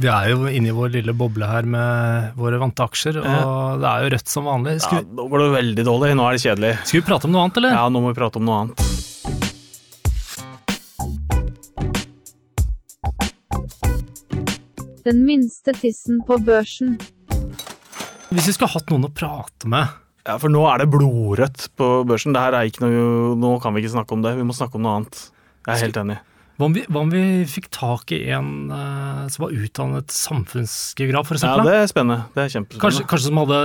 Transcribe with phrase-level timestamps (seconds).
[0.00, 3.88] Vi er jo inne i vår lille boble her med våre vante aksjer, og det
[3.90, 4.78] er jo rødt som vanlig.
[4.80, 6.14] Ja, nå var det veldig dårlig.
[6.16, 6.70] Nå er det kjedelig.
[6.88, 7.74] skal vi prate om noe annet, eller?
[7.76, 8.86] Ja, nå må vi prate om noe annet.
[15.04, 16.96] Den minste tissen på børsen.
[18.30, 19.90] Hvis vi skulle hatt noen å prate med
[20.24, 22.32] Ja, For nå er det blodrødt på børsen.
[22.36, 24.36] Det her er ikke noe, Nå kan vi ikke snakke om det.
[24.38, 25.22] Vi må snakke om noe annet.
[25.66, 26.20] Jeg er helt enig.
[26.60, 31.30] Hva om vi, hva om vi fikk tak i en uh, som var utdannet samfunnsgeograf,
[31.30, 31.54] for Ja.
[31.64, 32.26] Det er spennende.
[32.34, 33.06] Det er Kanskje, kjempespennende.
[33.08, 33.60] kanskje som hadde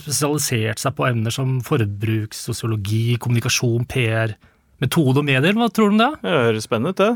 [0.00, 4.32] spesialisert seg på emner som forbruk, sosiologi, kommunikasjon, PR,
[4.80, 5.52] metode og medier.
[5.52, 6.08] Hva tror du om det?
[6.24, 7.10] Det høres spennende ut, det.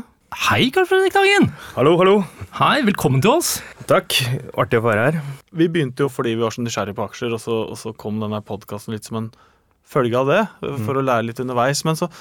[0.45, 1.49] Hei, Karl Fredrik Dagen!
[1.73, 2.15] Hallo, hallo.
[2.61, 3.55] Hei, velkommen til oss.
[3.89, 4.13] Takk.
[4.53, 5.21] Artig å være her.
[5.57, 8.21] Vi begynte jo fordi vi var så nysgjerrige på aksjer, og så, og så kom
[8.21, 9.33] denne podkasten litt som en
[9.89, 10.41] følge av det,
[10.85, 11.81] for å lære litt underveis.
[11.81, 12.13] Men så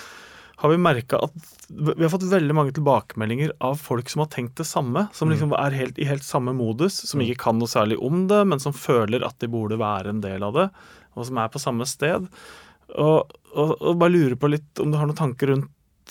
[0.64, 1.34] har vi merka at
[1.68, 5.02] vi har fått veldig mange tilbakemeldinger av folk som har tenkt det samme.
[5.12, 8.38] Som liksom er helt, i helt samme modus, som ikke kan noe særlig om det,
[8.48, 10.64] men som føler at de burde være en del av det,
[11.12, 12.30] og som er på samme sted.
[12.97, 15.69] Og, og, og bare lurer på litt om du har noen tanker rundt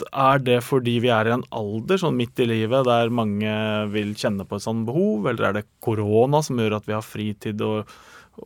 [0.10, 3.54] er det fordi vi er i en alder sånn midt i livet der mange
[3.94, 7.06] vil kjenne på et sånt behov, eller er det korona som gjør at vi har
[7.06, 7.90] fritid og,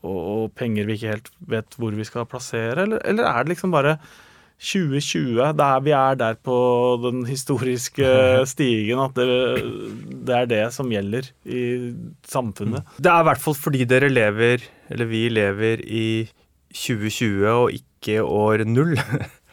[0.02, 3.56] og, og penger vi ikke helt vet hvor vi skal plassere, eller, eller er det
[3.56, 3.98] liksom bare
[4.58, 6.58] 2020, er, vi er der på
[7.04, 8.08] den historiske
[8.52, 9.28] stigen, at det,
[10.26, 11.94] det er det som gjelder i
[12.26, 12.82] samfunnet?
[12.98, 16.08] Det er i hvert fall fordi dere lever, eller vi lever i
[16.74, 18.98] 2020 og ikke år null.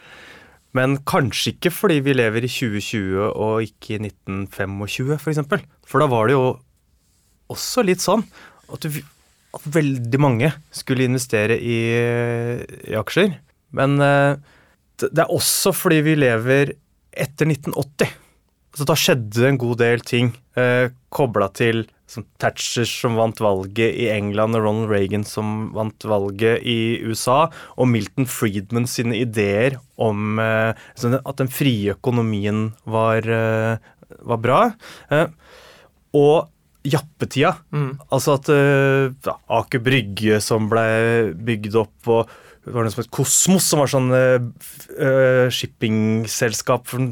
[0.75, 5.21] Men kanskje ikke fordi vi lever i 2020 og ikke i 1925, f.eks.
[5.21, 5.61] For, eksempel.
[5.87, 6.47] for da var det jo
[7.53, 8.25] også litt sånn
[8.73, 8.99] at, du,
[9.53, 11.79] at veldig mange skulle investere i,
[12.89, 13.37] i aksjer.
[13.77, 14.41] Men eh,
[15.01, 16.75] det er også fordi vi lever
[17.15, 18.13] etter 1980.
[18.75, 23.39] Så da skjedde det en god del ting eh, kobla til som Thatcher som vant
[23.41, 27.47] valget i England, og Ronald Reagan som vant valget i USA,
[27.79, 33.79] og Milton Friedman sine ideer om eh, sånn at den frie økonomien var, eh,
[34.21, 34.59] var bra.
[35.09, 35.31] Eh,
[36.15, 36.51] og
[36.85, 37.55] jappetida.
[38.13, 40.85] Altså at eh, ja, Aker Brygge som ble
[41.47, 42.35] bygd opp, og
[42.73, 47.03] var noe som het Kosmos, som var sånn uh, shippingselskap hvor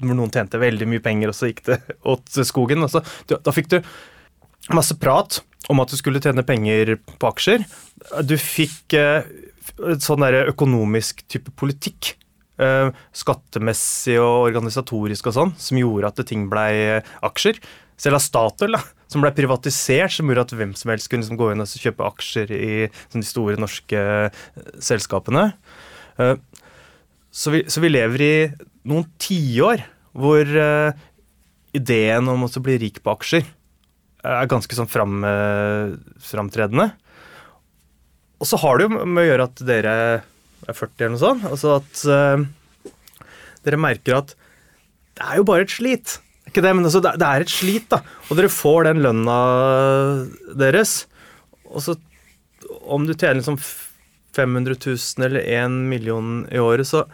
[0.00, 1.78] noen tjente veldig mye penger, og så gikk det
[2.12, 2.86] åt skogen.
[2.90, 3.78] Så, da fikk du
[4.74, 5.40] masse prat
[5.70, 7.66] om at du skulle tjene penger på aksjer.
[8.26, 9.22] Du fikk uh,
[10.02, 12.16] sånn der økonomisk type politikk.
[13.16, 17.56] skattemessig og organisatorisk og sånn, som gjorde at ting blei aksjer.
[17.96, 21.38] Selv av Statoil, da, som ble privatisert, som gjorde at hvem som helst kunne liksom
[21.40, 22.72] gå inn og kjøpe aksjer i
[23.10, 24.42] sånn, de store norske eh,
[24.82, 25.48] selskapene.
[26.22, 26.36] Eh,
[27.30, 28.34] så, vi, så vi lever i
[28.90, 29.82] noen tiår
[30.20, 31.02] hvor eh,
[31.76, 33.50] ideen om å bli rik på aksjer
[34.20, 35.22] er ganske sånn fram,
[36.20, 36.90] framtredende.
[38.36, 39.94] Og så har det jo med å gjøre at dere
[40.68, 41.46] er 40 eller noe sånt.
[41.48, 42.90] Altså at
[43.64, 44.34] dere merker at
[45.16, 46.18] det er jo bare et slit.
[46.50, 48.02] Ikke det, men altså, det, er et slit, da.
[48.28, 49.36] Og dere får den lønna
[50.58, 51.04] deres.
[51.70, 51.94] Og så
[52.90, 53.56] om du tjener liksom
[54.34, 57.04] 500 000 eller 1 million i året, så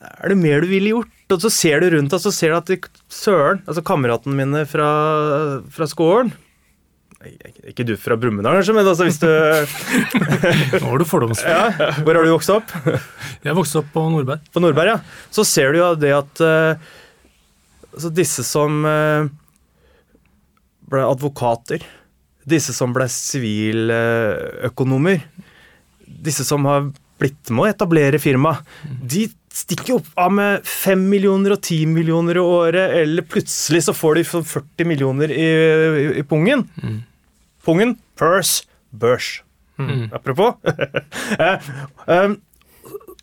[0.00, 1.16] er det mer du ville gjort.
[1.30, 4.64] Og så ser du rundt deg, så ser du at de- søren, altså kameratene mine
[4.66, 4.86] fra,
[5.70, 6.32] fra skolen
[7.70, 9.28] Ikke du fra Brumunddal, kanskje, men altså hvis du
[10.80, 11.52] Nå var du fordomsfull.
[11.52, 12.72] ja, Hvor har du vokst opp?
[13.44, 14.42] Jeg vokste opp på Nordberg.
[14.50, 15.28] På Nordberg, ja.
[15.30, 16.90] Så ser du jo det at eh,
[17.94, 19.28] altså disse som eh,
[20.90, 21.80] ble advokater,
[22.50, 25.20] disse som ble siviløkonomer,
[26.06, 26.88] disse som har
[27.20, 28.52] blitt med å etablere firma,
[28.82, 33.92] de stikker opp av med 5 millioner og 10 millioner i året, eller plutselig så
[33.96, 36.62] får de sånn 40 millioner i, i, i pungen.
[37.66, 39.42] Pungen, purse, børs.
[40.12, 40.54] Apropos.
[41.40, 41.56] Eh,
[42.10, 42.32] um,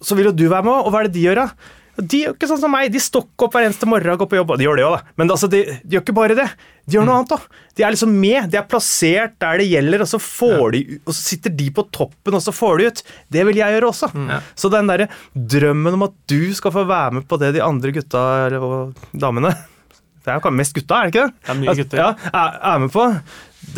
[0.01, 1.47] så vil jo du være med, og hva er det de gjør da?
[1.97, 4.37] De gjør ikke sånn som meg, de stokker opp hver eneste morgen og går på
[4.37, 4.51] jobb.
[4.59, 4.99] De gjør det jo da.
[5.17, 6.45] Men altså, de, de gjør ikke bare det.
[6.85, 7.47] De gjør noe annet òg.
[7.77, 11.09] De er liksom med, de er plassert der det gjelder, og så, får de, og
[11.11, 13.01] så sitter de på toppen, og så får de ut.
[13.33, 14.11] Det vil jeg gjøre også.
[14.29, 14.37] Ja.
[14.57, 17.95] Så den derre drømmen om at du skal få være med på det de andre
[17.97, 19.55] gutta eller og damene
[20.27, 21.35] Det er jo mest gutta, er det ikke det?
[21.39, 21.99] Det er mye gutter.
[22.01, 23.03] Ja, er, er med på.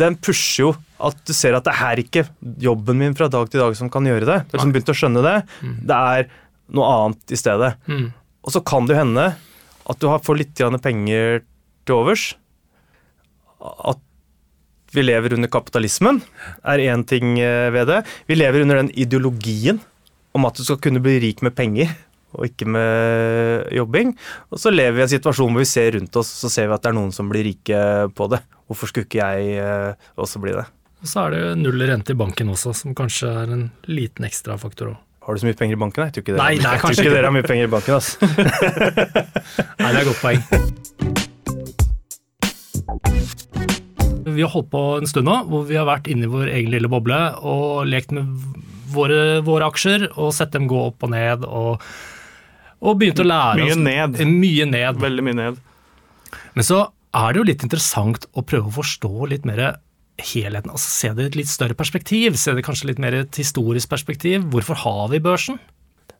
[0.00, 0.70] Den pusher jo
[1.00, 2.24] at du ser at det er ikke
[2.60, 4.38] jobben min fra dag til dag som kan gjøre det.
[4.48, 5.36] Du har liksom begynt å skjønne det.
[5.86, 6.26] Det er
[6.76, 7.74] noe annet i stedet.
[7.90, 8.10] Mm.
[8.46, 9.26] Og så kan det jo hende
[9.90, 11.42] at du får litt penger
[11.88, 12.26] til overs.
[13.60, 14.00] At
[14.94, 16.20] vi lever under kapitalismen,
[16.66, 18.00] er én ting eh, ved det.
[18.26, 19.78] Vi lever under den ideologien
[20.34, 21.92] om at du skal kunne bli rik med penger
[22.34, 24.14] og ikke med jobbing.
[24.50, 26.76] Og så lever vi i en situasjon hvor vi ser rundt oss, så ser vi
[26.76, 27.80] at det er noen som blir rike
[28.14, 28.42] på det.
[28.70, 30.66] hvorfor skulle ikke jeg eh, også bli det?
[31.00, 34.92] Og så er det null rente i banken også, som kanskje er en liten ekstrafaktor
[34.92, 34.98] òg.
[35.20, 36.06] Har du så mye penger i banken?
[36.06, 37.94] Jeg tror ikke dere, Nei, nei, jeg tror ikke dere har mye penger i banken.
[37.98, 38.08] ass.
[39.80, 40.40] Nei, det er et godt poeng.
[44.30, 46.72] Vi har holdt på en stund nå, hvor vi har vært inne i vår egen
[46.72, 48.24] lille boble og lekt med
[48.94, 51.84] våre, våre aksjer og sett dem gå opp og ned og,
[52.80, 54.10] og begynt å lære Mye oss ned.
[54.40, 55.00] Mye ned.
[55.04, 55.60] Veldig mye ned.
[56.56, 56.78] Men så
[57.16, 59.60] er det jo litt interessant å prøve å forstå litt mer
[60.24, 60.70] helheten.
[60.72, 63.40] altså Se det i et litt større perspektiv, se det kanskje litt mer i et
[63.40, 64.46] historisk perspektiv.
[64.52, 65.60] Hvorfor har vi børsen?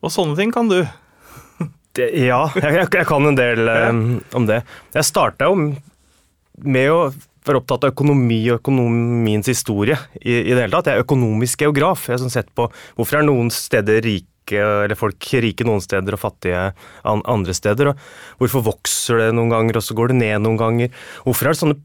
[0.01, 0.81] Og sånne ting kan du.
[1.91, 4.03] Det, ja, jeg, jeg, jeg kan en del um,
[4.39, 4.61] om det.
[4.95, 5.57] Jeg starta jo
[6.63, 7.01] med å
[7.43, 10.87] være opptatt av økonomi og økonomiens historie i, i det hele tatt.
[10.91, 12.05] Jeg er økonomisk geograf.
[12.07, 16.15] Jeg har sånn sett på hvorfor er noen steder rike, eller folk rike noen steder
[16.15, 16.63] og fattige
[17.03, 17.91] andre steder.
[17.91, 20.95] Og hvorfor vokser det noen ganger, og så går det ned noen ganger.
[21.25, 21.81] Hvorfor er det sånne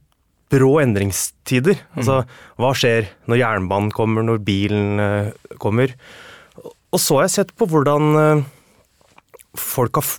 [0.52, 1.80] brå endringstider?
[1.96, 2.20] Altså,
[2.60, 5.94] hva skjer når jernbanen kommer, når bilen eh, kommer?
[6.94, 8.44] Og så har jeg sett på hvordan eh,
[9.58, 10.10] folk har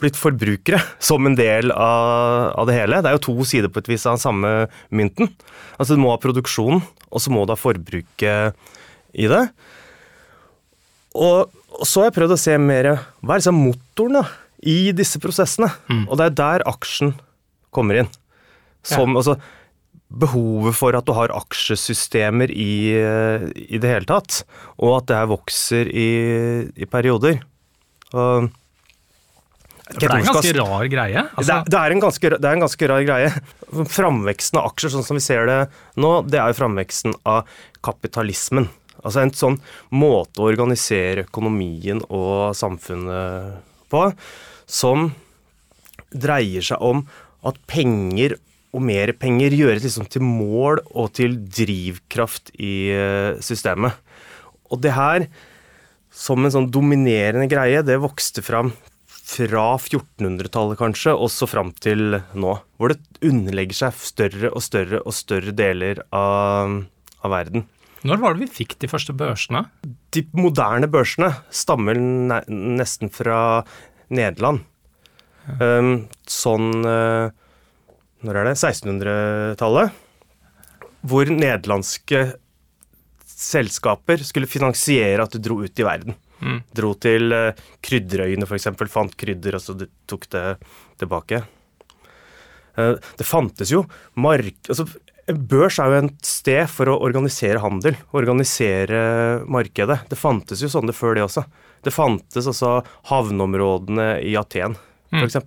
[0.00, 0.80] blitt forbrukere
[1.10, 3.00] som en del av, av det hele.
[3.00, 4.52] Det er jo to sider på et vis av den samme
[4.88, 5.32] mynten.
[5.78, 8.68] Altså Du må ha produksjonen, og så må du ha forbruket
[9.18, 9.44] i det.
[11.18, 12.86] Og, og så har jeg prøvd å se mer
[13.18, 14.24] Hva er liksom motoren da,
[14.62, 15.70] i disse prosessene?
[16.06, 17.16] Og det er der aksjen
[17.74, 18.10] kommer inn.
[18.86, 19.36] Som, altså,
[20.10, 24.42] behovet for at du har aksjesystemer i, eh, i det hele tatt,
[24.78, 26.10] og at det her vokser i,
[26.74, 27.38] i perioder.
[28.10, 28.50] Og,
[29.90, 31.22] det er en ganske rar greie.
[31.22, 33.30] det, Altså, er, det, er en ganske, det er en ganske rar greie.
[33.90, 35.58] Framveksten av aksjer, sånn som vi ser det
[35.98, 37.48] nå, det er jo framveksten av
[37.86, 38.68] kapitalismen.
[39.00, 39.58] Altså en sånn
[39.94, 44.04] måte å organisere økonomien og samfunnet på
[44.70, 45.10] som
[46.10, 47.02] dreier seg om
[47.46, 48.36] at penger
[48.70, 53.96] og mer penger gjøres liksom til mål og til drivkraft i eh, systemet.
[54.70, 55.26] Og det her,
[56.14, 58.72] som en sånn dominerende greie, det vokste fram
[59.30, 62.54] fra 1400-tallet kanskje, og så fram til nå.
[62.78, 66.80] Hvor det underlegger seg større og større og større deler av,
[67.22, 67.66] av verden.
[68.02, 69.66] når var det vi fikk de første børsene?
[70.14, 73.62] De moderne børsene stammer ne nesten fra
[74.10, 74.64] Nederland.
[75.60, 77.30] Um, sånn uh,
[78.26, 78.56] Når er det?
[78.58, 80.00] 1600-tallet.
[81.08, 82.24] Hvor nederlandske
[83.40, 86.16] selskaper skulle finansiere at du dro ut i verden.
[86.40, 86.60] Mm.
[86.76, 89.76] Dro til uh, Krydderøyene f.eks., fant krydder, og så
[90.08, 90.44] tok det
[91.00, 91.42] tilbake.
[92.76, 93.86] Uh, det fantes jo
[94.20, 94.60] mark...
[94.68, 94.88] Altså,
[95.30, 99.00] en børs er jo et sted for å organisere handel, organisere
[99.46, 100.00] markedet.
[100.10, 101.44] Det fantes jo sånne før det også.
[101.86, 102.80] Det fantes også
[103.12, 104.74] havneområdene i Aten,
[105.10, 105.24] Mm.
[105.24, 105.38] f.eks.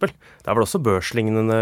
[0.44, 1.58] Der var det også børslignende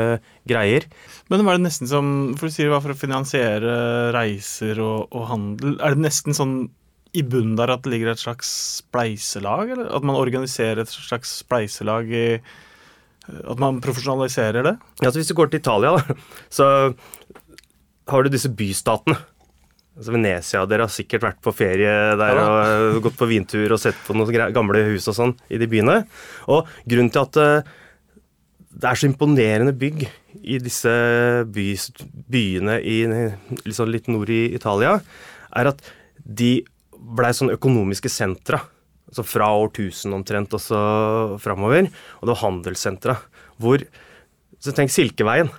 [0.50, 0.88] greier.
[1.30, 3.76] Men var det nesten som For du sier det var for å finansiere
[4.16, 5.76] reiser og, og handel.
[5.80, 6.56] Er det nesten sånn
[7.14, 8.50] i bunnen der at det ligger et slags
[8.82, 9.74] spleiselag?
[9.76, 12.26] Eller at man organiserer et slags spleiselag i
[13.46, 14.76] At man profesjonaliserer det?
[15.04, 16.16] Ja, så Hvis du går til Italia, da,
[16.50, 16.70] så
[18.10, 19.18] har du disse bystatene.
[19.92, 22.48] Altså Venezia, Dere har sikkert vært på ferie der Ja.
[22.96, 26.00] og gått på vintur og sett på noen gamle hus og sånn i de byene.
[26.50, 27.72] Og grunnen til at eh,
[28.72, 30.06] det er så imponerende bygg
[30.42, 30.92] i disse
[31.52, 31.66] by,
[32.32, 33.02] byene i
[33.66, 34.96] liksom litt nord i Italia,
[35.52, 35.82] er at
[36.24, 36.62] de
[36.92, 38.62] blei sånn økonomiske sentra.
[39.12, 40.82] Altså fra årtusen omtrent og så
[41.44, 41.90] framover.
[42.20, 43.18] Og det var handelssentra.
[43.62, 43.84] Hvor
[44.62, 45.50] Så tenk Silkeveien,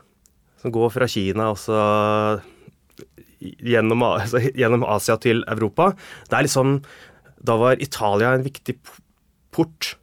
[0.63, 1.75] som går fra Kina og så
[3.43, 5.91] gjennom, altså, gjennom Asia til Europa.
[6.31, 6.77] Det er liksom
[7.43, 8.77] Da var Italia en viktig
[9.51, 9.97] port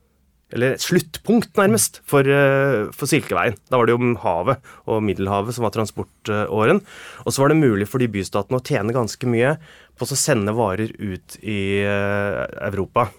[0.55, 3.57] eller et sluttpunkt, nærmest, for, eh, for Silkeveien.
[3.69, 4.57] Da var det jo havet
[4.89, 6.81] og Middelhavet som var transportåren.
[7.25, 9.57] Og så var det mulig for de bystatene å tjene ganske mye
[9.99, 13.09] på å sende varer ut i eh, Europa.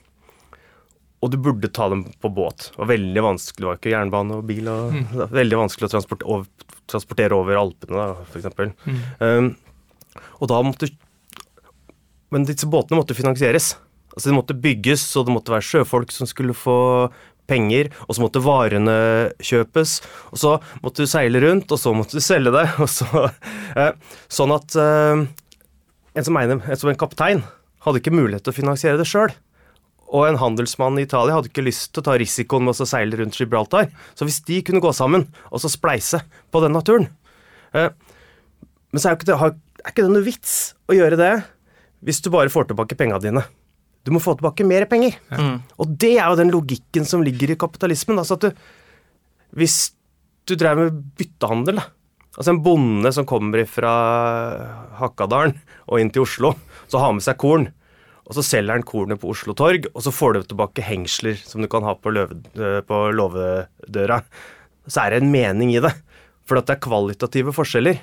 [1.20, 2.70] Og du burde ta dem på båt.
[2.72, 4.70] Det var veldig vanskelig, det var ikke jernbane og bil.
[4.72, 8.72] Og, var veldig vanskelig å transportere over, transportere over Alpene, da, for eksempel.
[9.20, 9.52] Um,
[10.40, 10.88] og da måtte
[12.30, 13.74] Men disse båtene måtte finansieres.
[14.10, 16.78] Altså De måtte bygges, og det måtte være sjøfolk som skulle få
[17.50, 18.96] penger, og så måtte varene
[19.42, 19.96] kjøpes,
[20.30, 22.66] og så måtte du seile rundt, og så måtte du selge det,
[22.98, 23.26] så
[23.74, 23.94] eh,
[24.30, 25.24] Sånn at eh,
[26.14, 27.44] en som, en, en som en kaptein
[27.84, 29.32] hadde ikke mulighet til å finansiere det sjøl.
[30.10, 33.20] Og en handelsmann i Italia hadde ikke lyst til å ta risikoen med å seile
[33.20, 33.92] rundt Gibraltar.
[34.18, 37.06] Så hvis de kunne gå sammen og så spleise på den naturen
[37.78, 37.92] eh,
[38.90, 40.56] Men så er ikke det, er ikke det noe vits
[40.90, 41.32] å gjøre det
[42.06, 43.42] hvis du bare får tilbake penga dine.
[44.04, 45.16] Du må få tilbake mer penger.
[45.78, 48.18] Og det er jo den logikken som ligger i kapitalismen.
[48.18, 48.50] Altså at du
[49.56, 49.92] Hvis
[50.46, 51.88] du drev med byttehandel, da.
[52.38, 53.90] Altså en bonde som kommer fra
[55.00, 55.56] Hakadalen
[55.90, 56.54] og inn til Oslo,
[56.88, 57.66] så har med seg korn.
[58.30, 61.60] Og så selger han kornet på Oslo Torg, og så får du tilbake hengsler som
[61.60, 64.20] du kan ha på, løve, eh, på låvedøra.
[64.86, 65.90] Så er det en mening i det,
[66.46, 67.98] for at det er kvalitative forskjeller.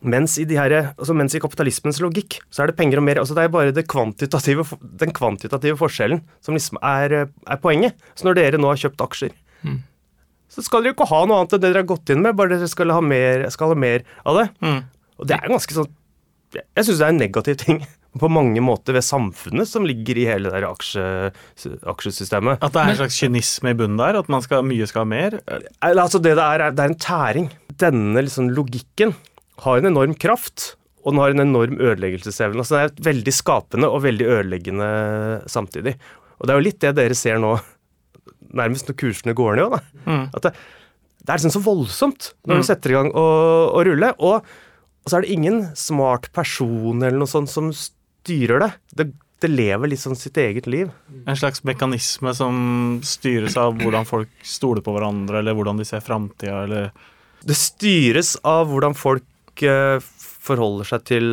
[0.00, 3.18] Mens i, de her, altså mens i kapitalismens logikk så er det penger og mer
[3.20, 4.64] altså Det er bare det kvantitative,
[5.02, 7.98] den kvantitative forskjellen som liksom er, er poenget.
[8.16, 9.82] Så når dere nå har kjøpt aksjer, Mm.
[10.48, 12.32] så skal dere jo ikke ha noe annet enn det dere har gått inn med,
[12.38, 14.46] bare dere skal ha mer, skal ha mer av det.
[14.64, 14.78] Mm.
[15.20, 15.90] Og det er ganske sånn
[16.56, 17.82] Jeg syns det er en negativ ting
[18.18, 21.04] på mange måter ved samfunnet som ligger i hele det aksje,
[21.86, 22.58] aksjesystemet.
[22.64, 24.18] At det er en slags kynisme i bunnen der?
[24.18, 25.36] At man skal, mye skal ha mer?
[25.84, 27.50] Altså det, det, er, det er en tæring.
[27.80, 29.14] Denne liksom logikken
[29.64, 30.74] har en enorm kraft,
[31.04, 32.60] og den har en enorm ødeleggelsesevne.
[32.62, 34.88] Altså det er veldig skapende og veldig ødeleggende
[35.48, 35.94] samtidig.
[36.40, 37.54] Og det er jo litt det dere ser nå,
[38.56, 39.80] nærmest når kursene går ned òg, da.
[40.10, 40.26] Mm.
[40.36, 40.52] At det,
[41.20, 42.60] det er liksom så voldsomt når Mm.
[42.60, 43.24] du setter i gang å,
[43.76, 44.12] å rulle.
[44.18, 44.44] Og,
[45.04, 48.70] og så er det ingen smart person eller noe sånt som styrer det.
[48.96, 49.06] Det,
[49.40, 50.90] det lever litt sånn sitt eget liv.
[51.24, 56.04] En slags mekanisme som styres av hvordan folk stoler på hverandre, eller hvordan de ser
[56.04, 56.90] framtida, eller
[57.40, 59.24] Det styres av hvordan folk
[59.66, 60.00] eh,
[60.40, 61.26] forholder seg til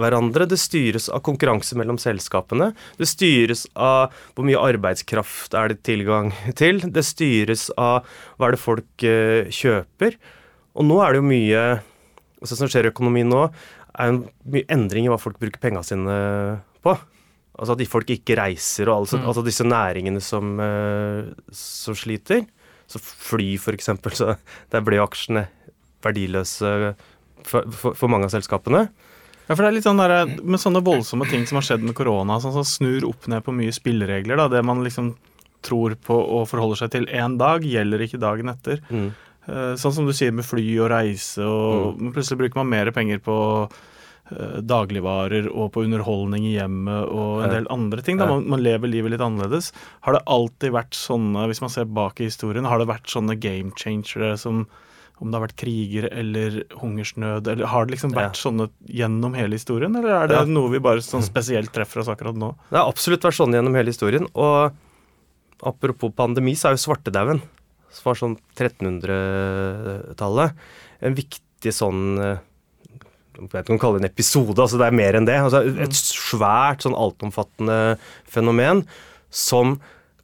[0.00, 0.46] hverandre.
[0.50, 2.72] Det styres av konkurranse mellom selskapene.
[2.98, 6.82] Det styres av hvor mye arbeidskraft er det tilgang til.
[6.82, 10.18] Det styres av hva er det folk eh, kjøper.
[10.74, 11.62] Og nå er det jo mye
[12.40, 13.44] altså som skjer i økonomien nå,
[14.00, 14.20] er jo
[14.54, 16.14] mye endring i hva folk bruker pengene sine
[16.84, 16.94] på.
[17.60, 19.26] Altså at folk ikke reiser, og altså, Mm.
[19.28, 22.46] altså disse næringene som, eh, som sliter.
[22.88, 24.38] Så fly, for eksempel, så
[24.70, 25.46] der ble aksjene
[26.02, 26.96] verdiløse
[27.48, 28.86] for, for, for mange av selskapene.
[29.50, 31.96] Ja, for det er litt sånn der, Med sånne voldsomme ting som har skjedd med
[31.98, 34.38] korona, sånn som snur opp ned på mye spilleregler.
[34.38, 35.16] da, Det man liksom
[35.60, 38.80] tror på og forholder seg til én dag, gjelder ikke dagen etter.
[38.88, 39.10] Mm.
[39.50, 42.12] Eh, Sånn som du sier med fly og reise, og mm.
[42.14, 47.54] plutselig bruker man mer penger på eh, dagligvarer og på underholdning i hjemmet og en
[47.56, 48.20] del andre ting.
[48.20, 49.72] da, man, man lever livet litt annerledes.
[50.06, 53.36] Har det alltid vært sånne, hvis man ser bak i historien, har det vært sånne
[53.40, 54.68] game changere som
[55.20, 59.58] om det har vært kriger eller hungersnød, eller har det liksom vært sånne gjennom hele
[59.58, 60.44] historien, eller er det Ja.
[60.48, 62.54] noe vi bare sånn spesielt treffer oss akkurat nå?
[62.70, 64.26] Det har absolutt vært sånn gjennom hele historien.
[64.34, 64.72] Og
[65.62, 67.42] apropos pandemi, så er jo svartedauden,
[67.92, 70.52] som var sånn 1300-tallet,
[71.02, 72.38] en viktig sånn eh,
[73.40, 75.36] Jeg vet ikke om man kaller det en episode, altså det er mer enn det.
[75.40, 77.96] Altså et svært, sånn altomfattende
[78.28, 78.82] fenomen
[79.32, 79.78] som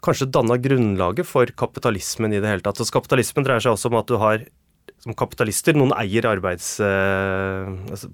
[0.05, 2.77] kanskje danna grunnlaget for kapitalismen i det hele tatt.
[2.83, 4.45] Så kapitalismen dreier seg også om at du har
[5.03, 6.77] som kapitalister, noen eier arbeids...
[6.83, 8.13] Eh, altså,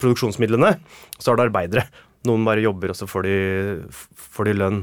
[0.00, 0.72] produksjonsmidlene,
[1.20, 1.84] så har du arbeidere.
[2.28, 3.36] Noen bare jobber, og så får de,
[4.34, 4.80] får de lønn.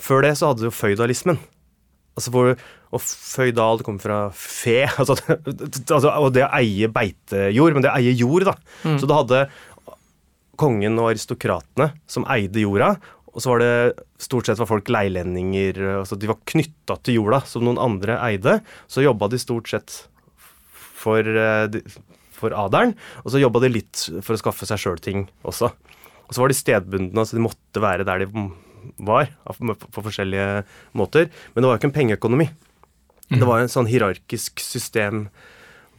[0.00, 1.38] Før det så hadde du jo føydalismen.
[2.18, 2.52] Altså for,
[2.90, 5.16] og føydal det kommer fra fe, altså,
[5.46, 8.56] altså, og det å eie beitejord, men det å eie jord, da.
[9.00, 9.46] Så du hadde
[10.60, 12.92] kongen og aristokratene som eide jorda,
[13.30, 13.74] og så var det
[14.20, 18.56] stort sett var folk leilendinger, altså de var knytta til jorda som noen andre eide.
[18.90, 20.00] Så jobba de stort sett
[21.00, 21.80] for, eh,
[22.36, 25.72] for adelen, og så jobba de litt for å skaffe seg sjøl ting også.
[26.28, 28.28] Og så var de stedbundne, så de måtte være der de
[29.02, 30.62] var, på, forskjellige
[30.96, 31.28] måter.
[31.52, 32.46] Men det var jo ikke en pengeøkonomi.
[33.30, 35.28] Det var en sånn hierarkisk system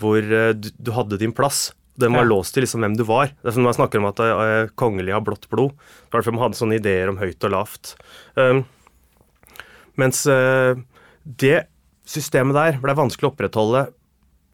[0.02, 1.70] hvor eh, du, du hadde din plass.
[2.02, 2.32] Den var Ja.
[2.32, 3.30] låst til liksom hvem du var.
[3.44, 5.76] Det er som når man snakker om at uh, kongelige har blått blod.
[5.76, 7.92] Det var derfor man hadde sånne ideer om høyt og lavt.
[8.40, 8.64] Um,
[10.00, 10.74] mens uh,
[11.28, 11.68] det
[12.08, 13.84] systemet der ble vanskelig å opprettholde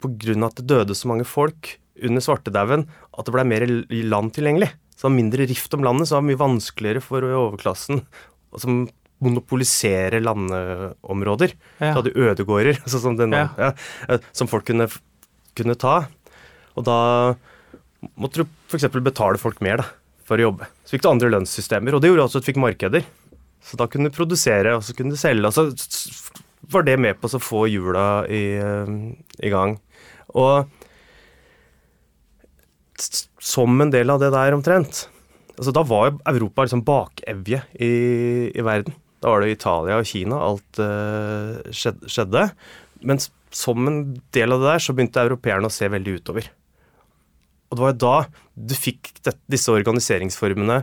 [0.02, 0.46] pga.
[0.46, 2.86] at det døde så mange folk under svartedauden
[3.18, 4.70] at det ble mer land tilgjengelig.
[4.94, 8.02] Så det var mindre rift om landet, så det var mye vanskeligere for overklassen
[8.58, 8.88] som
[9.22, 11.54] monopolisere landområder.
[11.78, 11.92] Ja.
[11.92, 13.48] Så hadde ødegårder sånn som, den, Ja.
[13.58, 13.72] ja,
[14.08, 14.88] eh, som folk kunne,
[15.58, 16.00] kunne ta.
[16.78, 16.98] Og da
[18.14, 18.86] måtte du f.eks.
[19.02, 19.88] betale folk mer da,
[20.26, 20.68] for å jobbe.
[20.86, 23.06] Så fikk du andre lønnssystemer, og det gjorde også at du fikk markeder.
[23.64, 25.50] Så da kunne du produsere, og så kunne du selge.
[25.50, 25.66] Og så
[26.70, 28.94] var det med på å få hjula i, eh,
[29.42, 29.78] i gang.
[30.36, 30.68] Og
[33.38, 35.06] som en del av det der omtrent
[35.58, 37.92] altså Da var Europa liksom bakevje i,
[38.54, 38.94] i verden.
[39.18, 42.44] Da var det Italia og Kina alt uh, skjedde.
[43.02, 43.18] Men
[43.50, 43.98] som en
[44.34, 46.46] del av det der, så begynte europeerne å se veldig utover.
[47.68, 48.14] Og det var jo da
[48.70, 50.78] du fikk det, disse organiseringsformene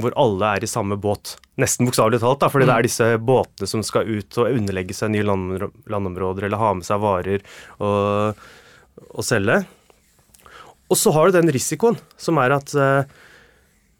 [0.00, 1.34] hvor alle er i samme båt.
[1.60, 5.14] Nesten bokstavelig talt, da, fordi det er disse båtene som skal ut og underlegge seg
[5.14, 7.42] nye landområder eller ha med seg varer
[7.80, 8.44] og,
[9.08, 9.62] og selge.
[10.90, 13.10] Og så har du den risikoen som er at eh,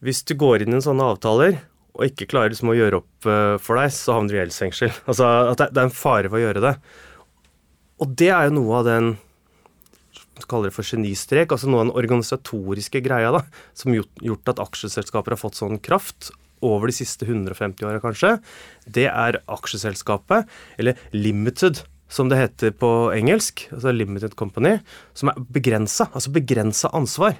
[0.04, 1.60] hvis du går inn i sånne avtaler
[1.94, 4.92] og ikke klarer liksom å gjøre opp eh, for deg, så havner du i gjeldsfengsel.
[5.10, 6.76] Altså at det, det er en fare ved å gjøre det.
[8.00, 9.10] Og det er jo noe av den
[10.48, 11.52] kaller det for genistrek.
[11.52, 13.44] Altså noe av den organisatoriske greia da,
[13.76, 16.30] som gjort at aksjeselskaper har fått sånn kraft
[16.64, 18.34] over de siste 150 åra, kanskje.
[18.84, 20.48] Det er aksjeselskapet,
[20.80, 21.80] eller limited,
[22.10, 24.76] som det heter på engelsk, altså limited company,
[25.14, 27.36] som er begrensa, altså begrensa ansvar.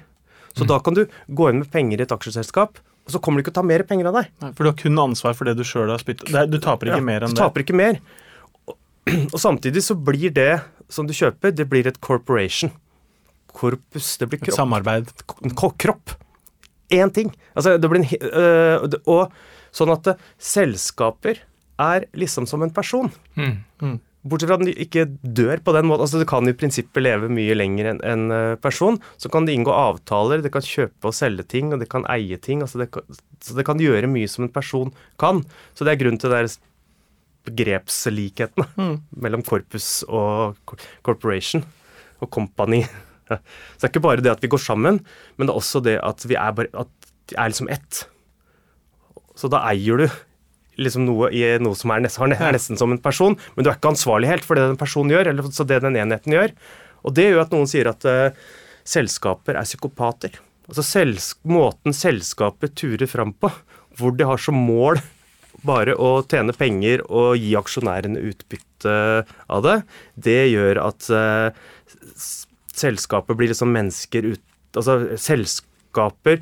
[0.55, 3.45] Så da kan du gå inn med penger i et aksjeselskap, og så kommer de
[3.45, 4.31] ikke å ta mer penger av deg.
[4.43, 6.87] Nei, For du har kun ansvar for det du sjøl har spytta er- Du taper
[6.91, 7.41] ikke Ja, mer enn du det.
[7.43, 7.99] taper ikke mer.
[8.67, 8.75] Og,
[9.33, 10.61] og samtidig så blir det
[10.91, 12.71] som du kjøper, det blir et corporation.
[13.51, 14.55] Korpus, det blir Et kropp.
[14.55, 15.09] samarbeid.
[15.55, 16.11] Ko- kropp.
[16.91, 17.33] Én ting.
[17.55, 19.31] Altså, det blir en, øh, og
[19.71, 21.39] sånn at øh, selskaper
[21.79, 23.09] er liksom som en person.
[23.35, 23.57] Mm.
[23.81, 23.99] Mm.
[24.21, 26.05] Bortsett fra at den ikke dør på den måten.
[26.05, 28.99] Altså, du kan i prinsippet leve mye lenger enn en øh, person.
[29.17, 32.37] Så kan de inngå avtaler, det kan kjøpe og selge ting, og det kan eie
[32.37, 32.61] ting.
[32.61, 33.01] Altså, det kan,
[33.41, 35.41] så det kan gjøre mye som en person kan.
[35.73, 36.51] Så det er grunnen til den
[37.49, 39.01] begrepslikheten Mm.
[39.17, 40.55] mellom corpus og
[41.01, 41.63] corporation
[42.21, 42.83] og company.
[43.31, 43.37] Så
[43.81, 44.99] det er ikke bare det at vi går sammen,
[45.37, 46.87] men det er også det at vi er, bare, at
[47.37, 48.03] er liksom ett.
[49.39, 50.07] Så da eier du
[50.79, 53.91] liksom noe noe som er nesten, er nesten som en person, men du er ikke
[53.93, 56.53] ansvarlig helt for det den personen gjør, eller så det den enheten gjør.
[57.07, 58.35] Og det gjør at noen sier at uh,
[58.87, 60.37] selskaper er psykopater.
[60.69, 63.49] Altså sels måten selskapet turer fram på,
[63.99, 65.01] hvor de har som mål
[65.67, 68.93] bare å tjene penger og gi aksjonærene utbytte
[69.51, 69.75] av det,
[70.15, 71.51] det gjør at uh,
[72.71, 76.37] selskapet blir liksom mennesker ut Altså selskaper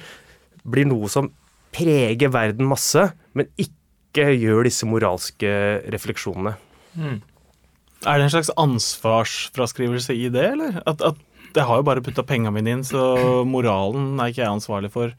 [0.62, 1.31] blir noe som
[1.74, 3.78] preger verden masse, men ikke
[4.17, 5.49] gjør disse moralske
[5.93, 6.55] refleksjonene.
[6.99, 10.81] Er det en slags ansvarsfraskrivelse i det, eller?
[10.87, 11.15] At, at
[11.55, 15.13] jeg har jo bare putta penga mine inn, så moralen er ikke jeg ansvarlig for.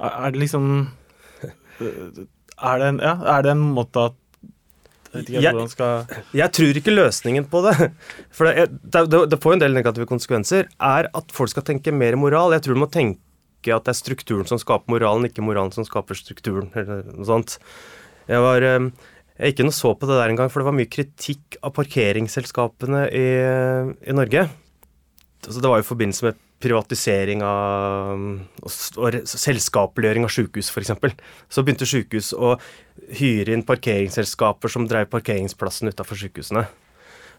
[0.00, 0.88] Er det liksom
[2.62, 4.14] Er det en, ja, er det en måte at
[5.12, 7.90] Jeg ikke Jeg- skal Jeg tror ikke løsningen på det,
[8.32, 11.92] for det, det, det, det får en del negative konsekvenser, er at folk skal tenke
[11.92, 12.52] mer moral.
[12.52, 15.84] Jeg tror du må tenke at det er strukturen som skaper moralen, ikke moralen som
[15.84, 16.70] skaper strukturen.
[16.74, 17.58] eller noe sånt.
[18.30, 18.86] Jeg var eh,
[19.42, 21.56] jeg ikke noe og så på det der en gang, for det var mye kritikk
[21.64, 23.26] av parkeringsselskapene i,
[24.06, 24.44] i Norge.
[25.42, 28.20] Altså, det var jo i forbindelse med privatisering av
[28.62, 30.92] og, s- og selskapeliggjøring av sykehus, f.eks.
[31.50, 32.52] Så begynte sykehus å
[33.18, 36.62] hyre inn parkeringsselskaper som drev parkeringsplassen utafor sykehusene.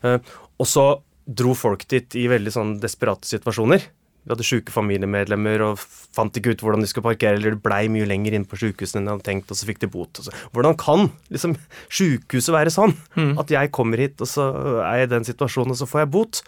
[0.04, 0.18] Eh,
[0.60, 0.88] og så
[1.24, 3.86] dro folk dit i veldig sånn desperate situasjoner.
[4.24, 7.82] Vi hadde syke familiemedlemmer og fant ikke ut hvordan de skulle parkere, eller det blei
[7.92, 10.22] mye lenger inn på sykehusene enn de hadde tenkt, og så fikk de bot.
[10.56, 11.58] Hvordan kan liksom
[11.92, 12.96] sykehuset være sånn?
[13.42, 14.48] At jeg kommer hit, og så
[14.86, 16.44] er jeg i den situasjonen, og så får jeg bot.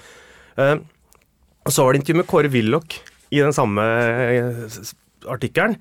[0.55, 0.77] Uh,
[1.65, 2.99] og så var det intervju med Kåre Willoch
[3.33, 4.75] i den samme eh,
[5.33, 5.79] artikkelen.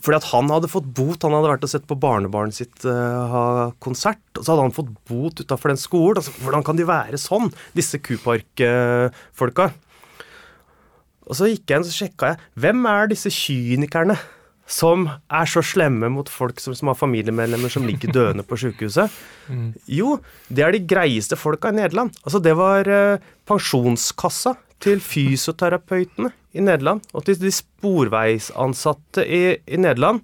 [0.00, 1.22] Fordi at han hadde fått bot.
[1.24, 3.44] Han hadde vært og sett på barnebarnet sitt uh, ha
[3.84, 4.22] konsert.
[4.36, 6.20] Og så hadde han fått bot utafor den skolen.
[6.20, 9.70] Altså, hvordan kan de være sånn, disse Kupark-folka?
[11.30, 14.18] Og så gikk jeg inn og sjekka jeg hvem er disse kynikerne
[14.70, 19.10] som er så slemme mot folk som, som har familiemedlemmer som ligger døende på sykehuset.
[20.00, 22.14] Jo, det er de greieste folka i Nederland.
[22.22, 29.80] Altså, det var eh, pensjonskassa til fysioterapeutene i Nederland og til de sporveisansatte i, i
[29.80, 30.22] Nederland.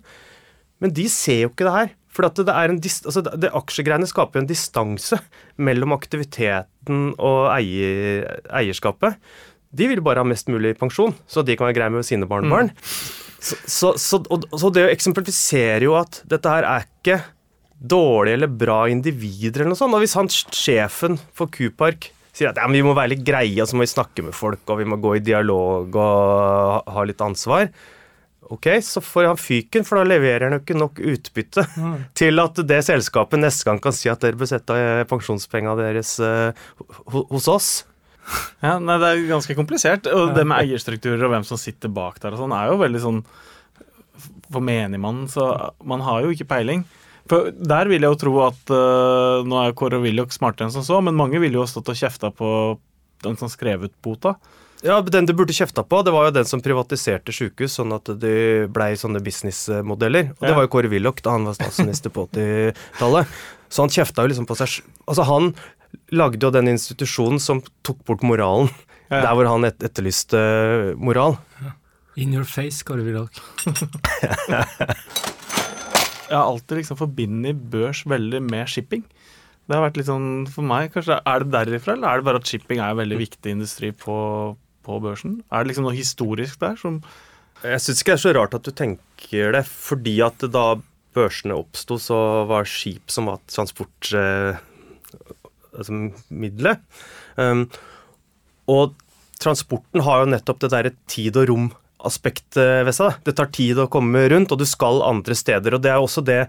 [0.83, 1.95] Men de ser jo ikke det her.
[2.17, 5.19] For det er en altså det, det Aksjegreiene skaper jo en distanse
[5.61, 9.19] mellom aktiviteten og eier, eierskapet.
[9.77, 12.73] De vil bare ha mest mulig pensjon, så de kan være greie med sine barnebarn.
[13.37, 17.21] Så, så, så, og, så det eksemplifiserer jo at dette her er ikke
[17.77, 19.95] dårlige eller bra individer eller noe sånt.
[19.97, 23.69] Og hvis han sjefen for Kupark sier at ja, vi må være litt greie, og
[23.69, 27.23] så må vi snakke med folk, og vi må gå i dialog og ha, litt
[27.25, 27.71] ansvar.
[28.53, 31.65] Ok, så får han fyken, for da leverer han jo ikke nok utbytte
[32.21, 34.77] til at det selskapet neste gang kan si at dere bør sette
[35.11, 36.53] pensjonspengene deres uh,
[37.33, 37.71] hos oss.
[38.65, 40.09] Ja, nei, Det er ganske komplisert.
[40.11, 43.03] Og det med eierstrukturer og hvem som sitter bak der, og sånn, er jo veldig
[43.03, 43.25] sånn
[44.53, 46.85] For menigmannen, så man har jo ikke peiling.
[47.31, 50.87] For Der vil jeg jo tro at uh, Nå er Kåre Willoch smartere enn som
[50.87, 52.51] så, men mange ville jo stått og kjefta på
[53.25, 54.37] den som skrev ut bota.
[54.85, 58.11] Ja, Den du burde kjefta på, det var jo den som privatiserte sykehus, sånn at
[58.21, 60.35] det blei sånne businessmodeller.
[60.37, 63.39] Og det var jo Kåre Willoch da han var statsminister på 80-tallet.
[63.73, 64.77] Så han kjefta jo liksom på seg
[65.11, 65.49] Altså, han
[66.15, 68.71] lagde jo den institusjonen som tok bort moralen.
[69.11, 69.23] Ja.
[69.23, 70.39] Der hvor han et etterlyste
[70.99, 71.37] moral.
[72.19, 73.31] In your face, Kåre Willoch.
[76.27, 79.05] Jeg har alltid liksom forbindet børs veldig med shipping.
[79.67, 82.41] Det har vært litt sånn for meg, kanskje Er det derifra, eller er det bare
[82.41, 84.17] at shipping er en veldig viktig industri på,
[84.87, 85.41] på børsen?
[85.51, 87.01] Er det liksom noe historisk der som
[87.63, 90.67] Jeg syns ikke det er så rart at du tenker det, fordi at da
[91.17, 92.19] børsene oppsto, så
[92.51, 94.59] var skip som var transport eh,
[95.77, 95.97] altså
[96.31, 96.83] middelet.
[97.37, 97.67] Um,
[98.71, 98.97] og
[99.43, 103.21] transporten har jo nettopp det derre tid og rom-aspektet ved seg.
[103.27, 105.77] Det tar tid å komme rundt, og du skal andre steder.
[105.77, 106.43] Og det er også det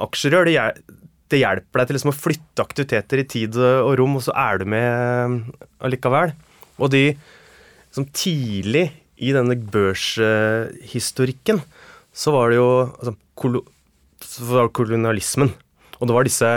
[0.00, 0.52] aksjer gjør.
[1.30, 4.58] Det, hjelper deg til liksom å flytte aktiviteter i tid og rom, og så er
[4.58, 5.36] du med eh,
[5.86, 6.34] allikevel.
[6.80, 7.04] Og de
[7.94, 8.88] som tidlig
[9.20, 11.60] i denne børshistorikken,
[12.10, 13.60] så var det jo altså, kol
[14.74, 15.52] kolonialismen.
[16.00, 16.50] Og det var disse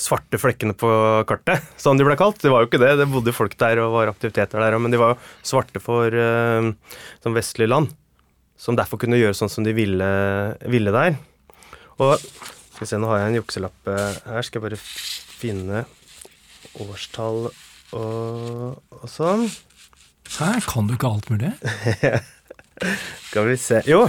[0.00, 0.90] svarte flekkene på
[1.28, 2.40] kartet, som de ble kalt.
[2.42, 5.00] Det var jo ikke det, det bodde folk der og var aktiviteter der, men de
[5.00, 5.20] var jo
[5.52, 6.70] svarte for uh,
[7.24, 7.92] som vestlige land.
[8.60, 10.08] Som derfor kunne gjøre sånn som de ville,
[10.68, 11.14] ville der.
[12.00, 14.44] Og skal vi se, nå har jeg en jukselapp eh, her.
[14.44, 15.80] Skal jeg bare finne
[16.80, 19.48] årstall og, og sånn.
[20.36, 21.50] Hæ, kan du ikke alt mulig?
[23.28, 24.04] Skal vi se Jo.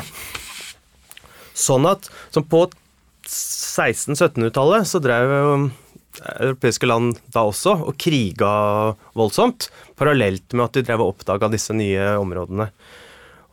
[1.58, 2.63] Sånn at som på
[3.27, 5.56] 1600-1700-tallet så drev jo
[6.19, 8.52] europeiske land da også og kriga
[9.17, 9.69] voldsomt,
[10.00, 12.69] parallelt med at de drev og oppdaga disse nye områdene.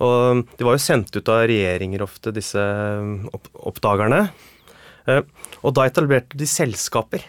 [0.05, 2.63] Og de var jo sendt ut av regjeringer ofte, disse
[3.67, 4.29] oppdagerne.
[5.09, 5.25] Eh,
[5.63, 7.25] Og da etablerte de selskaper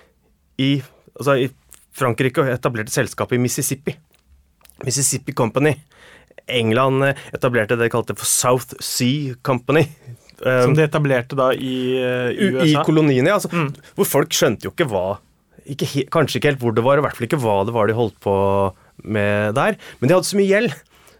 [0.62, 0.78] i,
[1.16, 1.50] altså i
[1.96, 3.96] Frankrike etablerte selskapet i Mississippi.
[4.86, 5.74] Mississippi Company.
[6.50, 9.88] England eh, etablerte det de kalte for South Sea Company.
[10.46, 11.74] Eh, Som de etablerte da i,
[12.38, 12.66] USA?
[12.66, 13.36] i I koloniene, ja.
[13.40, 13.74] Altså, Mm.
[13.98, 15.18] Hvor folk skjønte jo ikke hva
[15.70, 17.88] ikke Kanskje ikke helt hvor det var, og i hvert fall ikke hva det var
[17.88, 18.36] de holdt på
[19.04, 19.76] med der.
[20.00, 20.74] Men de hadde så mye gjeld,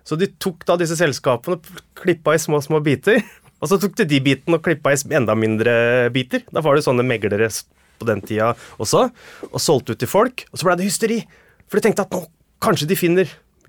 [0.08, 3.22] så de tok da disse selskapene og klippa i små, små biter.
[3.62, 6.42] Og så tok de de bitene og klippa i enda mindre biter.
[6.50, 7.52] Da var det sånne meglere
[8.00, 9.10] på den tida også,
[9.52, 10.46] og solgte ut til folk.
[10.54, 11.20] Og så ble det hysteri,
[11.68, 12.24] for de tenkte at nå
[12.64, 13.28] kanskje de finner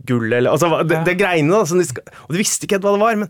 [0.08, 2.86] gull eller altså, det, det greiene da, som de skal, Og de visste ikke helt
[2.88, 3.28] hva det var, men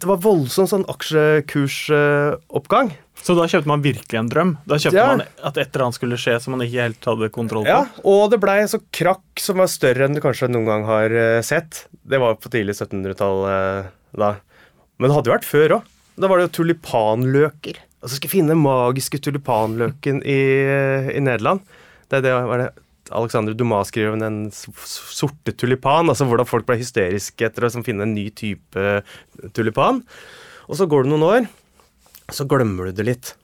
[0.00, 2.88] det var voldsom sånn aksjekursoppgang.
[3.20, 4.54] Så da kjøpte man virkelig en drøm?
[4.64, 5.06] Da kjøpte Ja.
[5.12, 7.68] man at et eller annet skulle skje som man ikke helt hadde kontroll på?
[7.68, 11.10] Ja, og det blei så krakk som var større enn du kanskje noen gang har
[11.12, 11.84] eh, sett.
[11.92, 13.84] Det var på tidlig 1700-tall eh,
[14.16, 14.30] da.
[14.96, 15.82] Men det hadde jo vært før òg.
[16.16, 17.76] Da var det jo tulipanløker.
[18.00, 21.60] Altså skal finne den magiske tulipanløken i, eh, i Nederland.
[22.08, 22.70] Det det var det
[23.10, 26.10] Alexander Dumas skriver om den sorte tulipan.
[26.12, 28.86] Altså hvordan folk ble hysteriske etter å liksom finne en ny type
[29.56, 30.02] tulipan.
[30.70, 31.50] Og så går det noen år,
[32.28, 33.34] og så glemmer du det litt.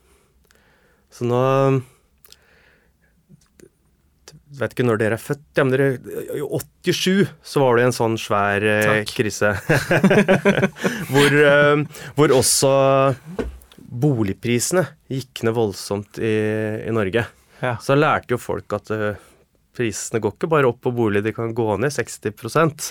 [1.11, 1.43] Så nå
[4.57, 5.87] jeg vet ikke når dere er født, ja, men dere,
[6.33, 9.51] i 87 så var det en sånn svær eh, krise.
[11.11, 11.83] hvor, eh,
[12.17, 12.71] hvor også
[13.77, 16.33] boligprisene gikk ned voldsomt i,
[16.89, 17.27] i Norge.
[17.61, 17.75] Ja.
[17.85, 19.21] Så lærte jo folk at eh,
[19.77, 22.91] prisene går ikke bare opp på bolig, de kan gå ned 60%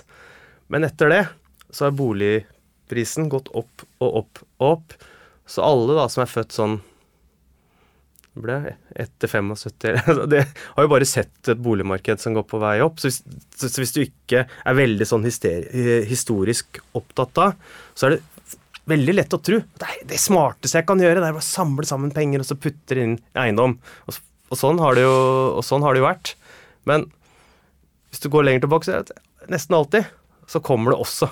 [0.74, 1.24] Men etter det
[1.70, 4.94] så har boligprisen gått opp og opp og opp.
[5.46, 6.78] Så alle da som er født sånn
[8.36, 8.56] det ble
[9.00, 9.52] etter 75
[10.12, 13.00] altså, Det har jo bare sett et boligmarked som går på vei opp.
[13.00, 13.22] Så hvis,
[13.56, 17.56] så, hvis du ikke er veldig sånn historisk opptatt av,
[17.96, 18.24] så er det
[18.92, 19.62] veldig lett å tro.
[19.64, 22.60] Det, er det smarteste jeg kan gjøre, det er å samle sammen penger og så
[22.60, 23.78] putte det inn eiendom.
[24.06, 24.20] Og,
[24.50, 25.16] og, sånn har det jo,
[25.56, 26.36] og sånn har det jo vært.
[26.86, 27.08] Men
[28.12, 29.18] hvis du går lenger tilbake, så er det
[29.52, 30.06] nesten alltid
[30.50, 31.28] så kommer det også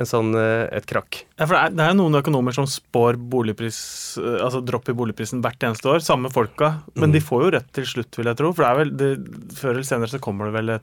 [0.00, 1.24] en sånn, eh, et krakk.
[1.38, 3.78] Ja, for det er, er noen økonomer som spår boligpris,
[4.22, 6.00] eh, altså dropp i boligprisen hvert eneste år.
[6.02, 6.70] Samme folka.
[6.94, 7.12] Men Mm.
[7.12, 8.52] de får jo rett til slutt, vil jeg tro.
[8.54, 9.10] For det er vel, det,
[9.58, 10.82] før eller senere så kommer det vel et,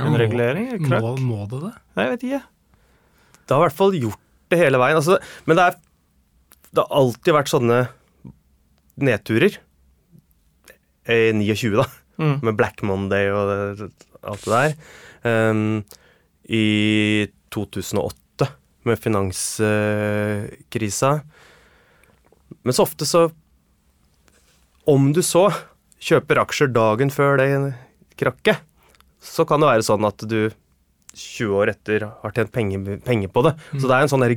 [0.00, 0.72] en regulering?
[0.74, 1.20] et Må, krakk?
[1.22, 1.72] må det det?
[1.96, 2.42] Nei, jeg vet ikke.
[3.46, 4.96] Det har i hvert fall gjort det hele veien.
[4.98, 5.76] Altså, men det, er,
[6.74, 7.78] det har alltid vært sånne
[8.98, 9.58] nedturer.
[11.06, 11.84] I 29, da.
[12.20, 12.36] Mm.
[12.46, 13.88] Med Black Monday og det,
[14.24, 14.70] alt det der.
[15.24, 15.84] Um,
[16.44, 18.48] I 2008
[18.84, 21.12] med finanskrisa.
[22.62, 23.30] Men så ofte så
[24.84, 25.48] Om du så
[26.04, 27.48] kjøper aksjer dagen før det
[28.20, 28.60] krakket,
[29.24, 30.52] så kan det være sånn at du
[31.14, 33.54] 20 år etter har tjent penger, penger på det.
[33.72, 34.36] Så det er en sånn der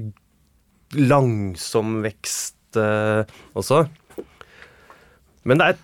[0.95, 3.27] langsom vekst uh,
[3.59, 3.91] også.
[5.43, 5.75] Men det er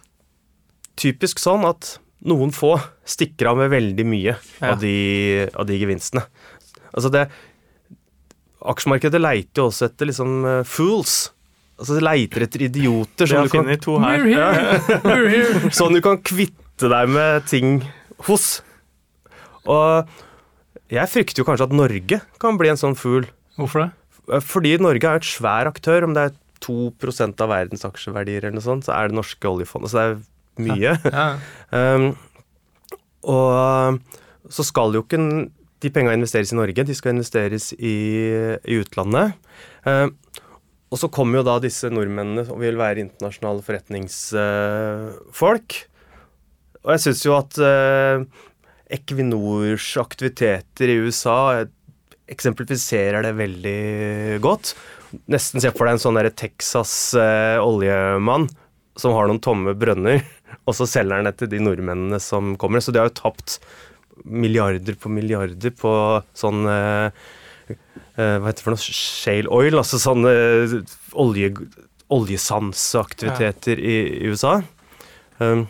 [1.00, 2.76] typisk sånn at noen få
[3.10, 4.72] stikker av med veldig mye Ja.
[4.74, 6.24] av, de, av de gevinstene.
[6.94, 7.26] Altså det
[8.64, 11.16] Aksjemarkedet leiter jo også etter liksom eh, fools.
[11.76, 14.22] Altså det leiter etter idioter som du, kan, to her.
[14.24, 15.00] We're here!
[15.04, 15.72] We're here!
[15.76, 17.82] sånn du kan kvitte deg med ting
[18.30, 18.62] hos.
[19.68, 20.08] Og
[20.94, 23.28] jeg frykter jo kanskje at Norge kan bli en sånn fool.
[23.60, 23.92] Hvorfor det?
[24.48, 26.08] Fordi Norge er et svær aktør.
[26.08, 29.92] Om det er 2% av verdens aksjeverdier eller noe sånt, så er det norske oljefondet.
[29.92, 30.22] Så det er
[30.62, 30.94] mye.
[31.04, 31.38] Ja.
[31.72, 32.18] Um,
[33.34, 34.00] og
[34.52, 35.20] så skal jo ikke
[35.84, 37.96] de penga investeres i Norge, de skal investeres i,
[38.64, 39.28] i utlandet.
[39.88, 40.10] Um,
[40.94, 45.70] og så kommer jo da disse nordmennene og vil være internasjonale forretningsfolk.
[46.84, 48.18] og jeg syns jo at uh,
[48.94, 51.66] Equinors aktiviteter i USA
[52.32, 54.74] eksemplifiserer det veldig godt.
[55.32, 58.48] Nesten se for deg en sånn derre Texas eh, oljemann
[59.00, 60.24] som har noen tomme brønner,
[60.64, 62.84] og så selger han det til de nordmennene som kommer.
[62.84, 63.60] Så de har jo tapt
[64.24, 65.94] milliarder på milliarder på
[66.38, 67.24] sånn eh,
[67.70, 68.98] eh, Hva heter det for noe?
[69.00, 69.80] Shale oil?
[69.80, 70.78] Altså sånn eh,
[71.20, 71.52] olje,
[72.14, 74.60] oljesandsaktiviteter i, i USA.
[75.40, 75.66] Um,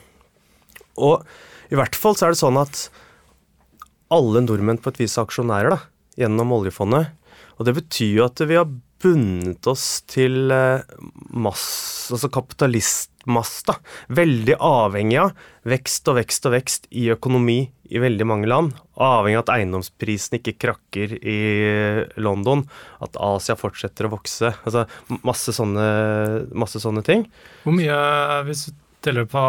[0.99, 1.23] og
[1.73, 2.87] i hvert fall så er det sånn at
[4.13, 5.79] alle nordmenn på et vis er aksjonærer da,
[6.19, 7.13] gjennom oljefondet.
[7.57, 8.69] Og det betyr jo at vi har
[9.03, 10.83] bundet oss til eh,
[11.35, 11.63] mass,
[12.13, 13.65] altså kapitalistmast.
[13.67, 13.75] da.
[14.15, 15.33] Veldig avhengig av
[15.67, 17.57] vekst og vekst og vekst i økonomi
[17.93, 18.71] i veldig mange land.
[19.03, 21.37] Avhengig av at eiendomsprisene ikke krakker i
[22.23, 22.63] London.
[23.03, 24.53] At Asia fortsetter å vokse.
[24.63, 24.85] Altså
[25.27, 25.85] masse sånne,
[26.55, 27.27] masse sånne ting.
[27.65, 27.99] Hvor mye,
[28.47, 29.43] hvis du teller på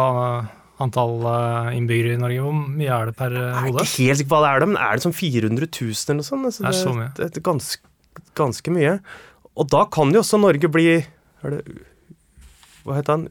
[0.83, 3.45] antall eh, innbyggere i Norge, hvor mye er det per hode?
[3.47, 5.95] Jeg er ikke helt sikker på hva det er, men er det sånn 400 000
[5.95, 6.49] eller noe sånt?
[6.49, 7.07] Altså, Det er så mye.
[7.15, 7.93] Det, det ganske,
[8.35, 8.97] ganske mye.
[9.55, 11.61] Og da kan jo også Norge bli er det,
[12.85, 13.27] Hva heter han?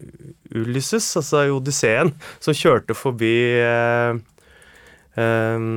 [0.55, 4.15] Ulysses, altså Odysseen, som kjørte forbi eh,
[5.21, 5.69] eh,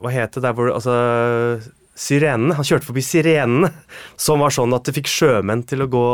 [0.00, 0.96] Hva het det der hvor Altså
[1.96, 2.52] Sirenene.
[2.58, 3.70] Han kjørte forbi sirenene,
[4.20, 6.08] som var sånn at det fikk sjømenn til å gå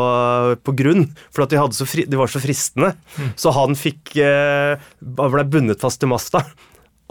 [0.62, 1.08] på grunn.
[1.34, 2.92] For at de, fri, de var så fristende.
[3.34, 6.44] Så han fikk eh, ble bundet fast til masta.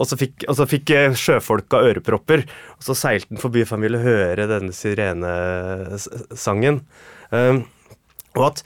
[0.02, 2.42] Og så fikk, og så fikk eh, sjøfolka ørepropper,
[2.74, 6.80] og så seilte han forbi for han ville høre denne sirenesangen.
[7.30, 7.62] Um,
[8.34, 8.64] og at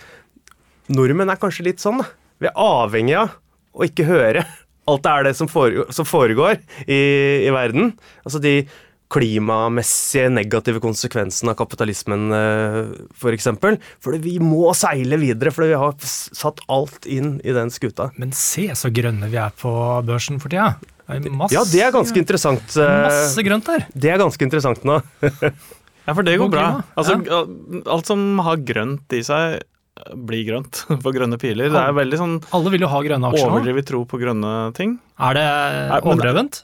[0.89, 2.01] nordmenn er kanskje litt sånn.
[2.41, 3.37] Vi er avhengig av
[3.77, 4.47] å ikke høre
[4.87, 7.01] alt det er det som foregår, som foregår i,
[7.47, 7.93] i verden.
[8.25, 8.61] Altså de
[9.13, 13.21] klimamessige negative konsekvensene av kapitalismen, f.eks.
[13.23, 13.79] For eksempel.
[14.03, 18.11] Fordi vi må seile videre, fordi vi har satt alt inn i den skuta.
[18.19, 19.73] Men se så grønne vi er på
[20.07, 20.75] børsen for tida.
[21.07, 22.77] Masse, Ja, det er ganske interessant.
[22.83, 23.85] eh, Masse grønt der.
[23.95, 25.01] Det er ganske interessant nå.
[26.07, 26.65] Ja, for det går bra.
[26.95, 27.41] Altså, ja.
[27.91, 29.57] Alt som har grønt i seg,
[30.27, 31.67] blir grønt på grønne piler.
[31.75, 33.57] Det er veldig sånn Alle vil jo ha grønne aksjer nå.
[33.57, 34.93] overdrevet tro på grønne ting.
[35.19, 35.47] Er det
[36.07, 36.61] overdrevent?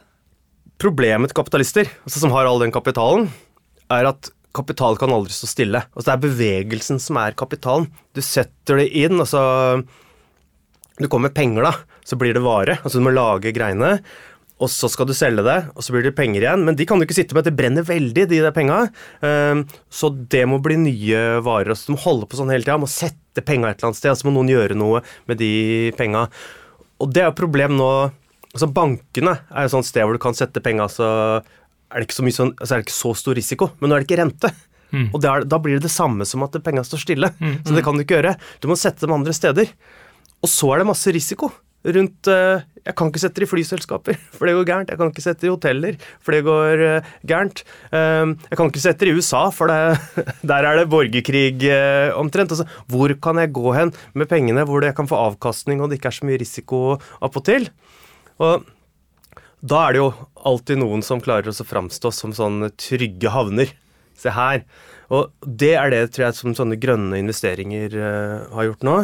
[0.82, 3.26] Problemet til kapitalister, altså som har all den kapitalen,
[3.90, 5.82] er at kapital kan aldri stå stille.
[5.90, 7.86] Altså det er bevegelsen som er kapitalen.
[8.14, 9.42] Du setter det inn, altså
[11.00, 11.72] Du kommer med penger, da,
[12.06, 12.78] så blir det vare.
[12.82, 13.96] Altså du må lage greiene.
[14.62, 16.62] Og så skal du selge det, og så blir det penger igjen.
[16.66, 18.84] Men de kan du ikke sitte med, det brenner veldig, de der penga.
[19.26, 21.74] Ehm, Så det må bli nye varer.
[21.74, 22.78] Så du må holde på sånn hele tida.
[22.78, 26.28] Må sette penga et eller annet sted, så må noen gjøre noe med de penga.
[27.02, 27.92] Og det er et problem nå
[28.52, 31.06] Altså Bankene er jo sånt sted hvor du kan sette penga, så
[31.40, 33.70] er det ikke så, mye sånn, altså er det ikke så stor risiko.
[33.80, 34.50] Men nå er det ikke rente.
[34.92, 35.06] Mm.
[35.08, 37.30] Og det er, da blir det det samme som at penga står stille.
[37.64, 38.34] Så det kan du ikke gjøre.
[38.60, 39.72] Du må sette dem andre steder.
[40.44, 41.48] Og så er det masse risiko
[41.84, 44.90] rundt eh, Jeg kan ikke sette det i flyselskaper, for det går gærent.
[44.90, 47.64] Jeg kan ikke sette det i hoteller, for det går eh, gærent.
[47.94, 51.72] Eh, jeg kan ikke sette det i USA, for det, der er det borgerkrig
[52.18, 52.54] omtrent.
[52.54, 56.00] Altså, hvor kan jeg gå hen med pengene hvor jeg kan få avkastning og det
[56.00, 56.82] ikke er så mye risiko
[57.22, 57.68] appåtil?
[58.42, 58.66] Og
[59.62, 60.10] da er det jo
[60.42, 63.70] alltid noen som klarer å framstå som sånne trygge havner.
[64.18, 64.64] Se her.
[65.12, 67.94] Og det er det tror jeg som sånne grønne investeringer
[68.50, 68.96] har gjort nå.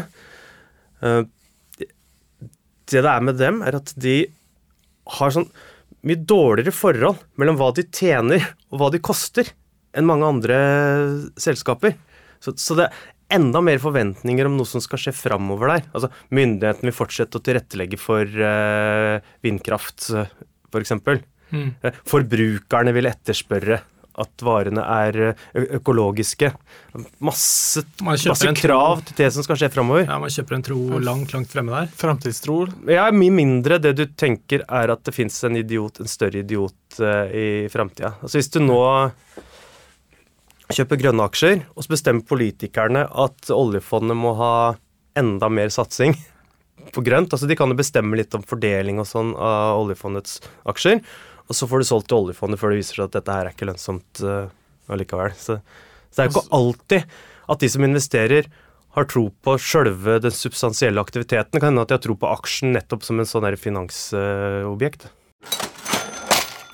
[2.89, 4.23] Det det er med dem, er at de
[5.19, 5.49] har sånn
[6.07, 9.49] mye dårligere forhold mellom hva de tjener og hva de koster,
[9.97, 10.59] enn mange andre
[11.41, 11.97] selskaper.
[12.45, 15.89] Så, så det er enda mer forventninger om noe som skal skje framover der.
[15.93, 20.11] Altså, Myndighetene vil fortsette å tilrettelegge for uh, vindkraft,
[20.71, 20.95] f.eks.
[21.49, 21.69] Mm.
[21.81, 23.81] Eh, Forbrukerne vil etterspørre
[24.19, 25.19] at varene er
[25.79, 26.51] økologiske.
[27.25, 30.07] Masse, masse krav til det som skal skje framover.
[30.09, 31.93] Ja, Man kjøper en tro langt, langt fremme der.
[31.99, 32.61] Framtidstro.
[32.91, 36.99] Ja, mye mindre det du tenker er at det fins en idiot, en større idiot
[36.99, 38.17] i framtida.
[38.23, 38.81] Altså hvis du nå
[40.75, 44.53] kjøper grønne aksjer, og så bestemmer politikerne at oljefondet må ha
[45.19, 46.15] enda mer satsing
[46.95, 47.33] på grønt.
[47.33, 51.01] Altså de kan jo bestemme litt om fordeling og sånn av oljefondets aksjer.
[51.49, 53.57] Og så får du solgt til oljefondet før det viser seg at dette her er
[53.57, 54.51] ikke lønnsomt uh,
[54.93, 55.33] allikevel.
[55.37, 55.59] Så,
[56.09, 58.51] så det er jo ikke alltid at de som investerer
[58.97, 61.53] har tro på sjølve den substansielle aktiviteten.
[61.55, 65.09] Det kan hende at de har tro på aksjen nettopp som en sånn finansobjekt.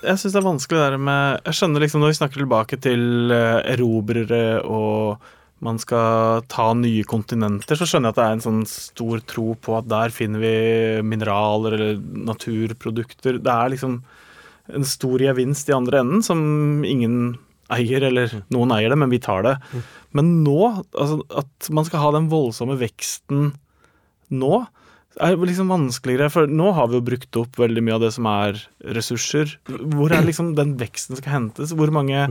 [0.04, 2.78] Jeg syns det er vanskelig det der med Jeg skjønner liksom når vi snakker tilbake
[2.84, 5.30] til eh, erobrere og
[5.64, 9.54] man skal ta nye kontinenter, så skjønner jeg at det er en sånn stor tro
[9.56, 10.56] på at der finner vi
[11.06, 13.38] mineraler eller naturprodukter.
[13.40, 14.02] Det er liksom
[14.72, 17.37] en stor gevinst i andre enden som ingen
[17.72, 19.55] eier, eller noen eier det, men vi tar det.
[20.16, 20.59] Men nå,
[20.92, 23.53] altså at man skal ha den voldsomme veksten
[24.35, 24.64] nå,
[25.22, 28.27] er liksom vanskeligere, for nå har vi jo brukt opp veldig mye av det som
[28.27, 28.59] er
[28.96, 29.57] ressurser.
[29.68, 31.74] Hvor er liksom den veksten skal hentes?
[31.77, 32.27] Hvor mange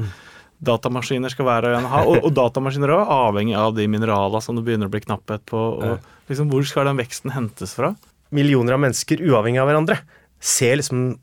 [0.64, 2.02] datamaskiner skal hver og en ha?
[2.08, 5.46] Og, og datamaskiner er også avhengig av de mineralene som det begynner å bli knapphet
[5.48, 5.62] på.
[5.80, 7.94] Og liksom, hvor skal den veksten hentes fra?
[8.34, 10.00] millioner av mennesker uavhengig av hverandre
[10.44, 11.14] ser liksom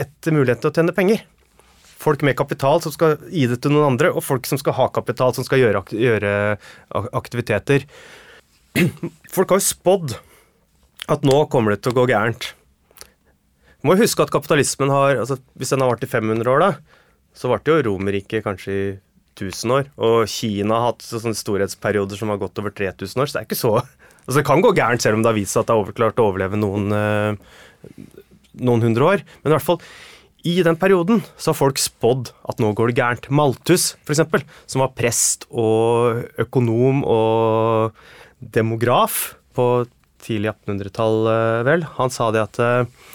[0.00, 1.22] etter mulighet til å tjene penger.
[2.04, 4.90] Folk med kapital som skal gi det til noen andre, og folk som skal ha
[4.92, 6.34] kapital som skal gjøre, gjøre
[7.16, 7.86] aktiviteter.
[9.34, 10.16] Folk har jo spådd
[11.14, 12.50] at nå kommer det til å gå gærent.
[13.78, 17.00] Du må huske at kapitalismen har altså Hvis den har vart i 500 år, da,
[17.36, 18.86] så varte jo Romerriket kanskje i
[19.36, 19.90] 1000 år.
[20.00, 23.48] Og Kina har hatt sånne storhetsperioder som har gått over 3000 år, så det er
[23.50, 23.76] ikke så
[24.24, 26.20] Altså Det kan gå gærent selv om det har vist seg at det har overklart
[26.22, 27.34] å overleve noen, eh,
[28.60, 29.24] noen hundre år.
[29.42, 29.80] Men i hvert fall
[30.44, 33.30] i den perioden så har folk spådd at nå går det gærent.
[33.32, 34.20] Malthus, f.eks.,
[34.68, 37.96] som var prest og økonom og
[38.54, 39.86] demograf på
[40.24, 43.10] tidlig 1800-tall, eh, vel, han sa det at eh,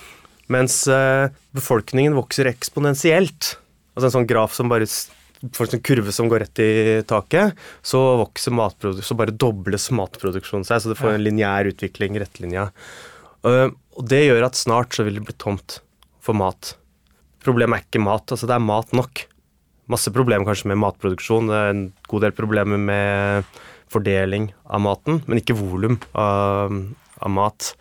[0.54, 3.56] mens eh, befolkningen vokser eksponentielt,
[3.95, 6.71] altså en sånn graf som bare får en sånn kurve som går rett i
[7.10, 12.17] taket, så vokser matproduksjon, så bare dobles matproduksjonen seg, så det får en lineær utvikling,
[12.21, 12.69] rettlinja.
[14.00, 15.82] Og det gjør at snart så vil det bli tomt
[16.24, 16.74] for mat.
[17.44, 19.26] Problemet er ikke mat, altså det er mat nok.
[19.92, 23.50] Masse problemer kanskje med matproduksjon, det er en god del problemer med
[23.90, 26.76] fordeling av maten, men ikke volum av,
[27.20, 27.72] av mat.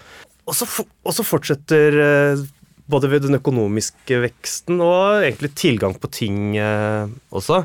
[0.48, 2.46] Og så, og så fortsetter eh,
[2.88, 7.62] både ved den økonomiske veksten og egentlig tilgang på ting eh, også.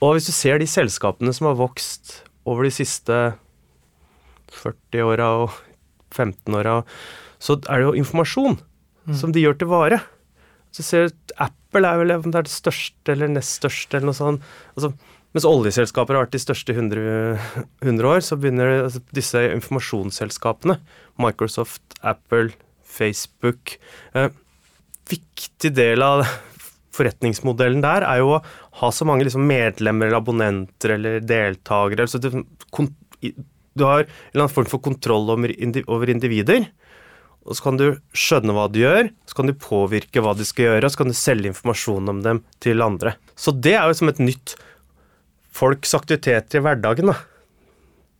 [0.00, 3.18] Og hvis du ser de selskapene som har vokst over de siste
[4.56, 5.58] 40 åra og
[6.16, 6.78] 15 åra,
[7.42, 8.58] så er det jo informasjon
[9.16, 10.00] som de gjør til vare.
[10.74, 14.10] Så ser du at Apple er vel det er det største eller nest største eller
[14.10, 14.50] noe sånt.
[14.76, 14.92] Altså,
[15.36, 17.38] mens oljeselskaper har vært de største i 100,
[17.84, 20.78] 100 år, så begynner det, altså, disse informasjonsselskapene,
[21.20, 22.52] Microsoft, Apple,
[22.88, 23.76] Facebook
[24.16, 24.30] eh,
[25.08, 26.24] Viktig del av
[26.96, 28.42] forretningsmodellen der er jo å
[28.80, 32.04] ha så mange liksom, medlemmer eller abonnenter eller deltakere.
[32.04, 32.42] Altså, du,
[33.78, 36.66] du har en eller annen form for kontroll over individer.
[37.48, 40.66] Og så kan du skjønne hva de gjør, så kan du påvirke hva de skal
[40.66, 43.14] gjøre, og så kan du selge informasjon om dem til andre.
[43.40, 44.54] Så det er jo som et nytt
[45.58, 47.12] folks aktiviteter i hverdagen.
[47.12, 47.16] da.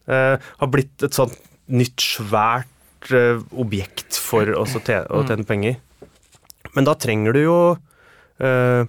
[0.09, 1.37] Eh, har blitt et sånt
[1.69, 5.77] nytt, svært eh, objekt for å, tjene penger.
[6.73, 7.59] Men da trenger du jo
[8.41, 8.89] eh,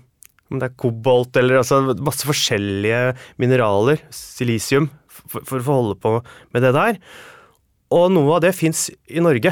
[0.49, 6.13] om det er kobolt eller altså masse forskjellige mineraler, silisium, for, for å holde på
[6.56, 7.02] med det der.
[7.93, 9.52] Og noe av det fins i Norge.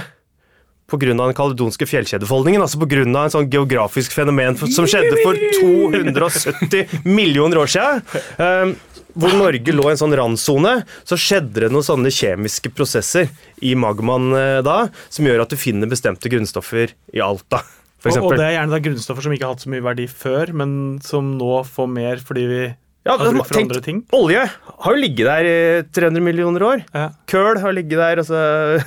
[0.87, 0.99] Pga.
[1.11, 2.61] den kaledonske fjellkjedefoldningen.
[2.63, 3.03] altså Pga.
[3.03, 8.03] en sånn geografisk fenomen som skjedde for 270 millioner år siden.
[8.39, 8.75] eh,
[9.17, 13.27] hvor Norge lå i en sånn randsone, så skjedde det noen sånne kjemiske prosesser
[13.65, 17.63] i magmaen eh, da, som gjør at du finner bestemte grunnstoffer i Alta.
[17.97, 20.05] For Og, og det er gjerne da grunnstoffer som ikke har hatt så mye verdi
[20.07, 22.61] før, men som nå får mer fordi vi
[23.07, 24.05] Ja, har for tenk-.
[24.13, 25.57] Olje har jo ligget der i
[25.95, 26.81] 300 millioner år.
[26.93, 27.09] Ja.
[27.25, 28.41] Køl har ligget der altså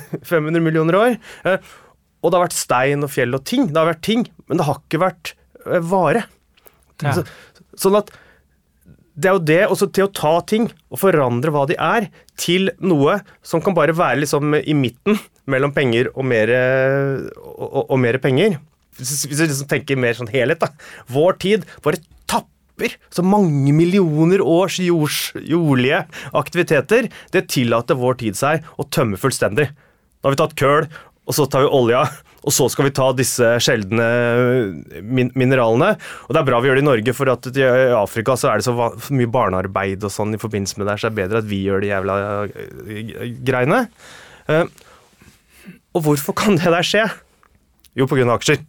[0.31, 1.17] 500 millioner år.
[2.21, 3.69] Og det har vært stein og fjell og ting.
[3.69, 5.33] Det har vært ting, men det har ikke vært
[5.65, 6.25] eh, vare.
[7.01, 7.15] Ja.
[7.17, 7.25] Så,
[7.81, 8.11] sånn at
[9.21, 12.07] det er jo det også til å ta ting og forandre hva de er,
[12.39, 15.19] til noe som kan bare være liksom i midten
[15.51, 16.51] mellom penger og mer,
[17.41, 18.57] og, og, og mer penger.
[18.97, 20.71] Hvis vi liksom tenker mer sånn helhet, da.
[21.11, 26.03] Vår tid bare tapper så mange millioner års jords, jordlige
[26.37, 27.11] aktiviteter.
[27.33, 29.69] Det tillater vår tid seg å tømme fullstendig.
[30.21, 30.87] Da har vi tatt køl,
[31.31, 32.01] og så tar vi olja,
[32.41, 34.05] og så skal vi ta disse sjeldne
[35.05, 35.93] min mineralene.
[36.27, 37.63] Og det er bra vi gjør det i Norge, for at i
[37.95, 38.75] Afrika så er det så
[39.15, 41.61] mye barnearbeid og sånn i forbindelse med det her, så det er bedre at vi
[41.67, 42.17] gjør de jævla
[42.49, 43.13] eh,
[43.47, 43.79] greiene.
[44.51, 44.65] Eh,
[45.95, 47.05] Og hvorfor kan det der skje?
[47.99, 48.61] Jo, på grunn av aksjer.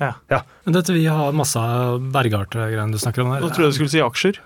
[0.00, 0.10] Ja.
[0.32, 0.42] Ja.
[0.66, 1.60] Men dette, vi har masse
[2.12, 3.44] bergarter-greiene du snakker om der.
[3.44, 4.40] Nå trodde jeg du skulle si aksjer.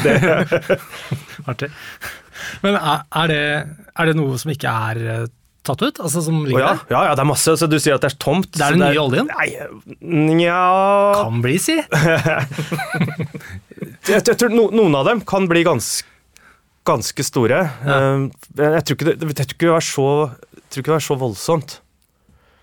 [1.50, 1.68] Artig.
[2.64, 3.40] Men er, er, det,
[3.96, 5.26] er det noe som ikke er eh,
[5.66, 6.00] tatt ut?
[6.00, 6.94] Altså som ligger oh, ja, der?
[6.94, 7.56] ja, ja, det er masse.
[7.60, 8.50] Så du sier at det er tomt.
[8.56, 9.26] Det er den nye oljen?
[9.32, 9.48] Nei,
[10.40, 10.60] nja
[11.20, 11.76] Kan bli, si.
[14.10, 16.08] jeg, jeg tror no, Noen av dem kan bli ganske,
[16.88, 17.62] ganske store.
[17.84, 18.00] Ja.
[18.56, 20.08] jeg tror ikke det, jeg tror ikke det var så,
[20.70, 21.78] tror ikke det var så voldsomt.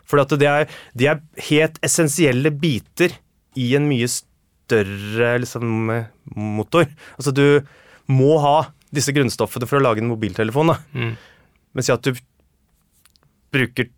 [0.08, 3.18] For det er, de er helt essensielle biter
[3.60, 5.92] i en mye større liksom,
[6.32, 6.88] motor.
[7.18, 7.48] Altså du
[8.08, 10.72] må ha disse grunnstoffene for å lage en mobiltelefon.
[10.72, 10.78] Da.
[10.96, 11.14] Mm.
[11.76, 12.16] Men si at du
[13.54, 13.90] bruker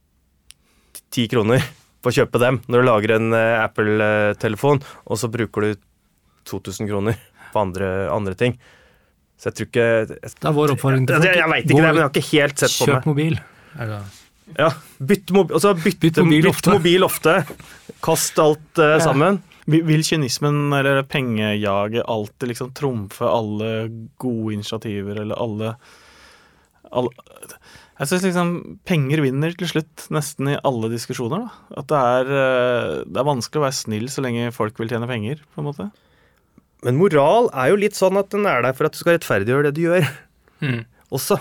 [1.14, 1.64] ti kroner
[2.04, 5.80] på å kjøpe dem når du lager en eh, Apple-telefon, og så bruker du
[6.50, 7.18] 2000 kroner
[7.54, 8.56] på andre, andre ting.
[9.40, 11.38] Så jeg tror ikke Jeg, Det er vår oppfordring til jeg, folk.
[11.40, 13.38] jeg veit ikke det, men jeg har ikke helt sett på Kjøp mobil.
[13.80, 14.02] Er det-
[14.58, 14.70] Ja,
[15.00, 16.72] bytt, mobil, altså bytte, Bytt mobil bytt ofte.
[16.74, 17.36] mobil ofte.
[18.02, 19.42] Kast alt eh, sammen.
[19.70, 25.76] Vil vil kynismen eller pengejaget alltid liksom trumfe alle gode initiativer, eller alle,
[26.92, 27.10] alle
[28.00, 28.52] Jeg syns liksom
[28.88, 31.50] penger vinner til slutt, nesten i alle diskusjoner.
[31.50, 31.80] da.
[31.82, 35.08] At det er, eh, det er vanskelig å være snill så lenge folk vil tjene
[35.10, 35.90] penger, på en måte.
[36.82, 39.64] Men moral er jo litt sånn at den er der for at du skal rettferdiggjøre
[39.68, 40.08] det du gjør,
[40.64, 40.86] Mm.
[41.12, 41.40] også.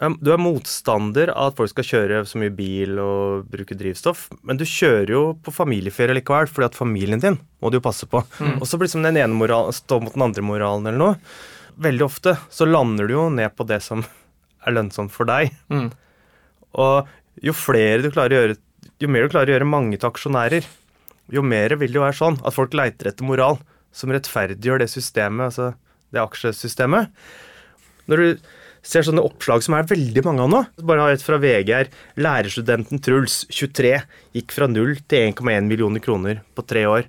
[0.00, 4.30] Um, Du er motstander av at folk skal kjøre så mye bil og bruke drivstoff,
[4.42, 8.08] men du kjører jo på familieferie likevel, fordi at familien din må du jo passe
[8.08, 8.24] på.
[8.40, 11.16] Og så blir liksom den ene moralen stå mot den andre moralen eller noe.
[11.78, 14.00] Veldig ofte så lander du jo ned på det som
[14.66, 15.52] er lønnsomt for deg.
[15.72, 15.90] Mm.
[16.82, 18.58] Og jo flere du klarer å gjøre,
[19.02, 20.66] jo mer du klarer å gjøre mange til aksjonærer,
[21.32, 23.60] jo mer vil det jo være sånn at folk leiter etter moral
[23.94, 25.72] som rettferdiggjør det systemet, altså
[26.12, 27.12] det aksjesystemet.
[28.10, 28.50] Når du
[28.82, 31.90] ser sånne oppslag som er veldig mange av nå, bare har et fra VG her,
[32.18, 33.94] lærerstudenten Truls, 23,
[34.36, 37.06] gikk fra 0 til 1,1 millioner kroner på tre år,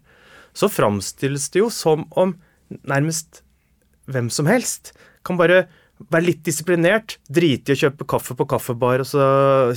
[0.53, 2.35] så framstilles det jo som om
[2.85, 3.41] nærmest
[4.11, 4.93] hvem som helst
[5.25, 5.65] kan bare
[6.11, 9.25] være litt disiplinert, drite i å kjøpe kaffe på kaffebar og så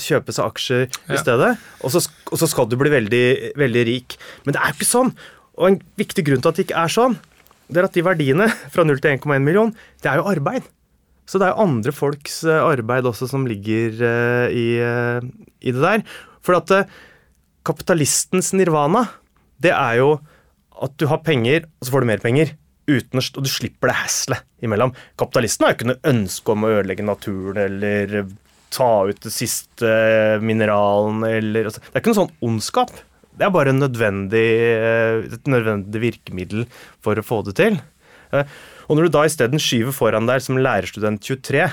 [0.00, 1.54] kjøpe seg aksjer i stedet,
[1.84, 3.24] og så, og så skal du bli veldig,
[3.58, 4.18] veldig rik.
[4.44, 5.12] Men det er jo ikke sånn.
[5.56, 7.18] Og en viktig grunn til at det ikke er sånn,
[7.66, 9.72] det er at de verdiene fra 0 til 1,1 million,
[10.02, 10.66] det er jo arbeid.
[11.26, 15.26] Så det er jo andre folks eh, arbeid også som ligger eh, i, eh,
[15.66, 16.04] i det der.
[16.46, 16.70] For at
[17.66, 19.08] kapitalistens nirvana,
[19.58, 20.12] det er jo
[20.76, 22.52] at du har penger, og så får du mer penger.
[22.86, 24.92] Uten og du slipper det haslet imellom.
[25.18, 28.28] Kapitalisten har jo ikke noe ønske om å ødelegge naturen eller
[28.76, 29.90] ta ut det siste
[30.42, 32.92] mineralen eller altså, Det er ikke noe sånn ondskap.
[33.36, 36.64] Det er bare en nødvendig, eh, et nødvendig virkemiddel
[37.04, 37.80] for å få det til.
[38.32, 38.44] Eh,
[38.88, 41.66] Og når du da isteden skyver foran der som lærerstudent 23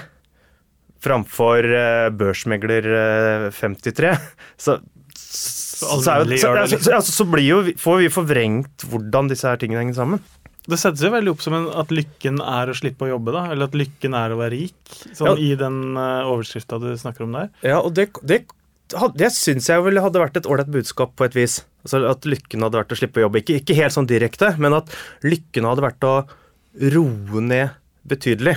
[1.03, 4.16] framfor eh, børsmegler eh, 53,
[4.57, 4.80] så
[5.14, 6.49] så, så, så,
[6.95, 10.22] altså, så blir jo, får vi forvrengt hvordan disse her tingene henger sammen.
[10.64, 13.41] Det settes jo veldig opp som en, at lykken er å slippe å jobbe, da.
[13.51, 14.78] Eller at lykken er å være rik.
[15.11, 15.36] Sånn Ja.
[15.36, 17.49] i den uh, overskrifta du snakker om der.
[17.68, 18.45] Ja, og det, det,
[19.20, 21.61] det syns jeg vel hadde vært et ålreit budskap på et vis.
[21.84, 23.43] Altså At lykken hadde vært å slippe å jobbe.
[23.43, 24.93] Ikke, ikke helt sånn direkte, men at
[25.28, 26.16] lykken hadde vært å
[26.95, 27.76] roe ned
[28.07, 28.55] betydelig.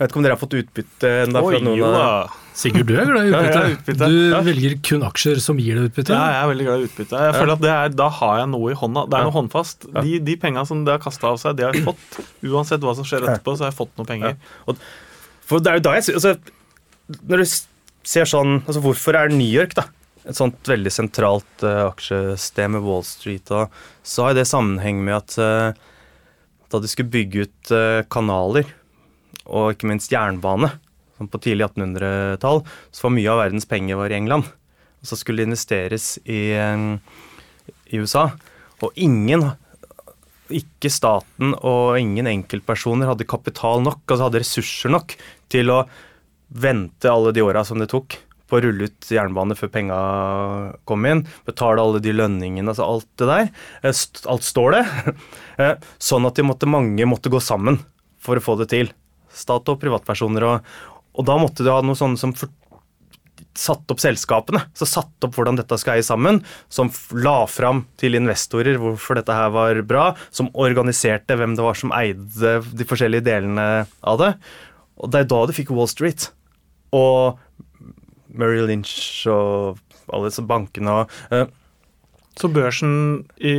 [0.00, 2.36] Jeg vet ikke om dere har fått utbytte ennå fra noen jo av.
[2.56, 3.74] Sigurd, du er glad i Ja, er utbytte.
[3.76, 4.06] utbytte.
[4.08, 4.38] Du Ja.
[4.40, 6.14] velger kun aksjer som gir deg utbytte.
[6.16, 7.20] Ja, jeg er veldig glad i utbytte.
[7.20, 9.04] Jeg føler at det er, Da har jeg noe i hånda.
[9.10, 9.84] Det er noe håndfast.
[10.00, 12.24] De, de penga som det har kasta av seg, det har jeg fått.
[12.48, 14.36] Uansett hva som skjer etterpå, så har jeg fått noe penger.
[15.44, 16.38] For det er jo da jeg altså,
[17.28, 17.44] Når du
[18.06, 19.84] ser sånn altså Hvorfor er New York da
[20.28, 23.70] et sånt veldig sentralt uh, aksjested med Wall Street, og
[24.04, 25.72] så har det sammenheng med at uh,
[26.70, 28.68] da de skulle bygge ut uh, kanaler,
[29.46, 30.72] og ikke minst jernbane,
[31.16, 32.62] som på tidlig 1800-tall,
[32.92, 34.48] så var mye av verdens penger var i England.
[35.00, 36.86] Og så skulle det investeres i, eh,
[37.92, 38.30] i USA.
[38.80, 39.50] Og ingen
[40.50, 45.14] ikke staten og ingen enkeltpersoner hadde kapital nok, altså hadde ressurser nok
[45.52, 45.84] til å
[46.50, 48.16] vente alle de åra som det tok
[48.50, 49.98] på å rulle ut jernbane før penga
[50.88, 53.50] kom inn, betale alle de lønningene, altså alt det der.
[53.84, 54.84] eh, Alt står det.
[55.60, 57.82] Eh, Sånn at de måtte, mange måtte gå sammen
[58.16, 58.88] for å få det til.
[59.34, 60.46] Stat og privatpersoner.
[60.46, 60.72] Og,
[61.18, 62.34] og da måtte du ha noe sånn som
[63.56, 64.62] satt opp selskapene.
[64.76, 66.40] Så satt opp hvordan dette skal eie sammen.
[66.72, 70.08] Som la fram til investorer hvorfor dette her var bra.
[70.34, 73.68] Som organiserte hvem det var som eide de forskjellige delene
[74.00, 74.32] av det.
[75.00, 76.30] Og det er da du fikk Wall Street.
[76.96, 77.38] Og
[78.30, 81.48] Murray Lynch og alle disse bankene og eh,
[82.38, 83.54] Så børsen i,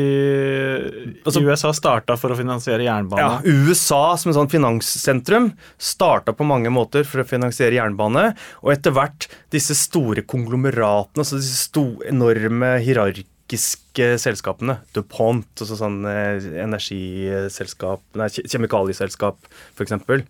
[1.26, 3.20] Altså- i USA starta for å finansiere jernbane.
[3.20, 8.72] Ja, USA som en sånn finanssentrum starta på mange måter for å finansiere jernbane, og
[8.74, 16.40] etter hvert disse store konglomeratene, altså disse store, enorme hierarkiske selskapene, DuPont, altså sånn eh,
[16.64, 19.38] energiselskap, nei, kjemikalieselskap
[19.76, 20.26] f.eks.,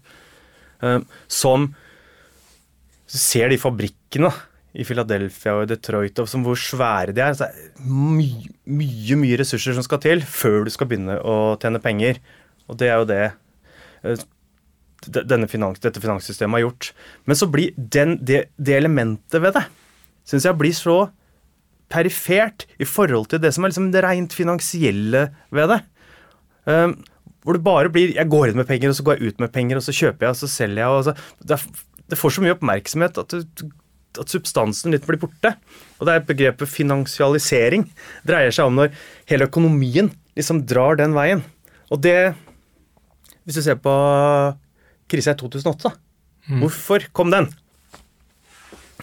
[0.81, 1.73] eh, som
[3.07, 4.31] ser de fabrikkene
[4.71, 7.35] i Philadelphia og Detroit, og som hvor svære de er.
[7.37, 11.83] Så er mye, mye, mye ressurser som skal til før du skal begynne å tjene
[11.83, 12.21] penger.
[12.71, 13.21] Og det er jo det
[14.07, 14.23] eh,
[15.51, 16.93] finans, dette finanssystemet har gjort.
[17.27, 19.67] Men så blir den, det, det elementet ved det
[20.27, 20.97] syns jeg blir så
[21.91, 25.81] perifert i forhold til det som er liksom det rent finansielle ved det.
[26.69, 26.95] Um,
[27.41, 29.51] hvor det bare blir Jeg går inn med penger, og så går jeg ut med
[29.51, 30.97] penger, og så kjøper jeg, og så selger jeg.
[30.97, 33.71] Og så, det, er, det får så mye oppmerksomhet at, du,
[34.19, 35.53] at substansen litt blir borte.
[35.99, 37.85] Og det er begrepet finansialisering.
[38.27, 38.91] dreier seg om når
[39.29, 41.43] hele økonomien liksom drar den veien.
[41.91, 42.35] Og det
[43.41, 43.91] Hvis du ser på
[45.09, 45.91] krisa i 2008, da,
[46.61, 47.49] Hvorfor kom den?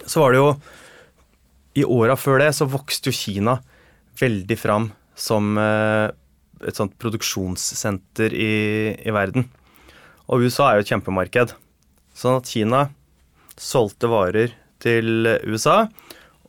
[0.06, 0.60] Så var det jo
[1.74, 3.58] I åra før det så vokste jo Kina
[4.18, 6.10] veldig fram som eh,
[6.66, 8.52] et sånt produksjonssenter i,
[8.98, 9.46] i verden.
[10.26, 11.54] Og USA er jo et kjempemarked.
[12.18, 12.88] Sånn at Kina
[13.58, 15.86] solgte varer til USA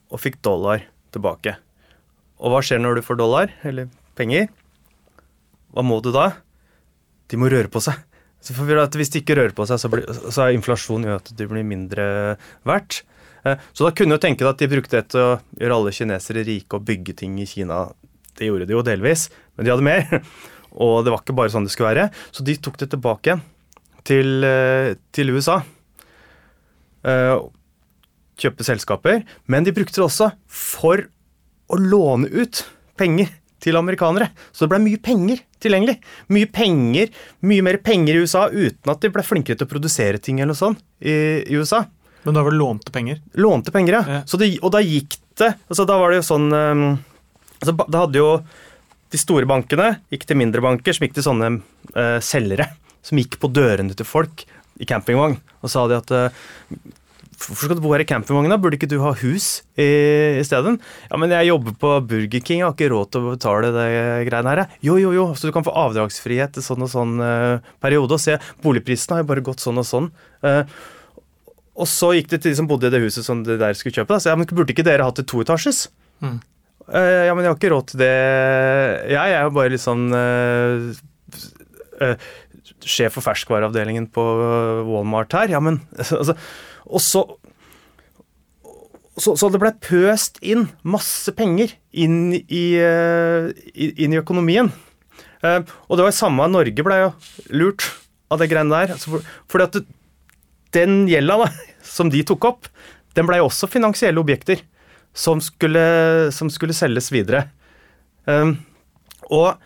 [0.09, 1.55] og fikk dollar tilbake.
[2.39, 4.47] Og hva skjer når du får dollar, eller penger?
[5.73, 6.31] Hva må du da?
[7.29, 7.97] De må røre på seg.
[8.41, 11.47] Så Hvis de ikke rører på seg, så, blir, så er inflasjon gjør at de
[11.49, 13.01] blir mindre verdt.
[13.43, 15.91] Eh, Så da kunne du tenke deg at de brukte det til å gjøre alle
[15.95, 17.89] kinesere rike og bygge ting i Kina.
[18.39, 20.23] Det gjorde de jo delvis, men de hadde mer.
[20.79, 22.07] Og det var ikke bare sånn det skulle være.
[22.31, 23.43] Så de tok det tilbake igjen
[24.07, 25.59] til, eh, til USA.
[28.39, 29.23] Kjøpe selskaper.
[29.51, 31.05] Men de brukte det også for
[31.69, 32.63] å låne ut
[32.99, 33.29] penger
[33.59, 34.29] til amerikanere.
[34.51, 35.97] Så det ble mye penger tilgjengelig.
[36.31, 37.11] Mye penger,
[37.45, 40.53] mye mer penger i USA uten at de ble flinkere til å produsere ting eller
[40.53, 41.13] noe sånt i,
[41.43, 41.83] i USA.
[42.23, 43.19] Men da var det lånte penger?
[43.39, 44.17] Lånte penger, ja.
[44.19, 44.21] Ja.
[44.27, 46.81] Så det, og da gikk det altså Da var det jo sånn um,
[47.61, 48.31] altså, Da hadde jo
[49.09, 51.47] de store bankene gikk til mindre banker, som gikk til sånne
[51.95, 52.67] uh, selgere.
[53.01, 54.43] Som gikk på dørene til folk
[54.79, 56.35] i campingvogn og sa de at eh,
[57.39, 58.57] Hvorfor skal du bo her i campingvogna?
[58.59, 59.87] Burde ikke du ha hus i,
[60.37, 60.75] i stedet?
[61.07, 63.87] Ja, men jeg jobber på Burger King, jeg har ikke råd til å betale det
[64.27, 64.61] greiene her.
[64.85, 68.17] Jo, jo, jo, så du kan få avdragsfrihet til sånn og sånn uh, periode.
[68.17, 68.35] Og se,
[68.65, 70.11] boligprisene har jo bare gått sånn og sånn.
[70.43, 70.61] Uh,
[71.79, 73.95] og så gikk det til de som bodde i det huset som de der skulle
[73.95, 74.11] kjøpe.
[74.11, 74.19] Da.
[74.19, 75.85] Så ja, men burde ikke dere hatt et toetasjes?
[76.19, 76.37] Mm.
[76.91, 78.15] Uh, ja, men jeg har ikke råd til det.
[79.15, 80.09] Jeg er jo bare litt sånn
[82.79, 84.23] Sjef for ferskvareavdelingen på
[84.87, 85.51] Walmart her.
[85.55, 86.35] Ja, men altså
[86.89, 87.23] Og så
[89.19, 94.71] så, så det ble pøst inn masse penger inn i, eh, inn i økonomien.
[95.43, 97.09] Eh, og det var jo samme Norge ble jo
[97.51, 97.85] lurt
[98.31, 98.95] av det greiene der.
[98.95, 99.91] Altså for, fordi at du,
[100.77, 101.49] den gjelda da,
[101.95, 102.71] som de tok opp,
[103.17, 104.63] den ble jo også finansielle objekter
[105.17, 105.83] som skulle,
[106.35, 107.47] som skulle selges videre.
[108.29, 108.59] Um,
[109.33, 109.57] og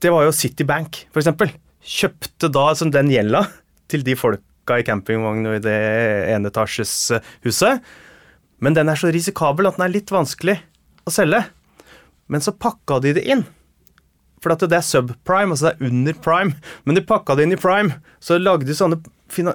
[0.00, 1.50] det var jo Citibank, for eksempel.
[1.82, 3.42] Kjøpte da altså, den gjelda
[3.90, 4.14] til de
[4.66, 7.22] folka i campingvogn og i det enetasjeshuset.
[7.44, 7.80] huset.
[8.60, 10.58] Men den er så risikabel at den er litt vanskelig
[11.06, 11.44] å selge.
[12.28, 13.44] Men så pakka de det inn.
[14.42, 16.56] For det er subprime, altså det er under prime.
[16.84, 18.98] Men de pakka det inn i prime, så lagde de sånne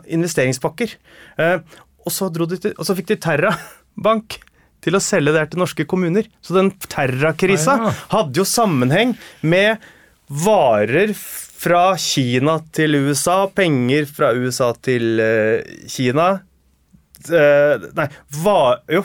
[0.08, 0.96] investeringspakker.
[1.38, 1.60] Eh,
[2.06, 3.52] og, så til, og så fikk de Terra
[3.96, 4.40] Bank
[4.82, 6.28] til å selge det her til norske kommuner.
[6.42, 9.82] Så den Terra-krisa Ah, hadde jo sammenheng med
[10.28, 11.14] varer
[11.62, 16.30] fra Kina til USA, penger fra USA til uh, Kina.
[17.30, 18.08] uh, nei,
[18.42, 18.56] hva,
[18.90, 19.04] jo,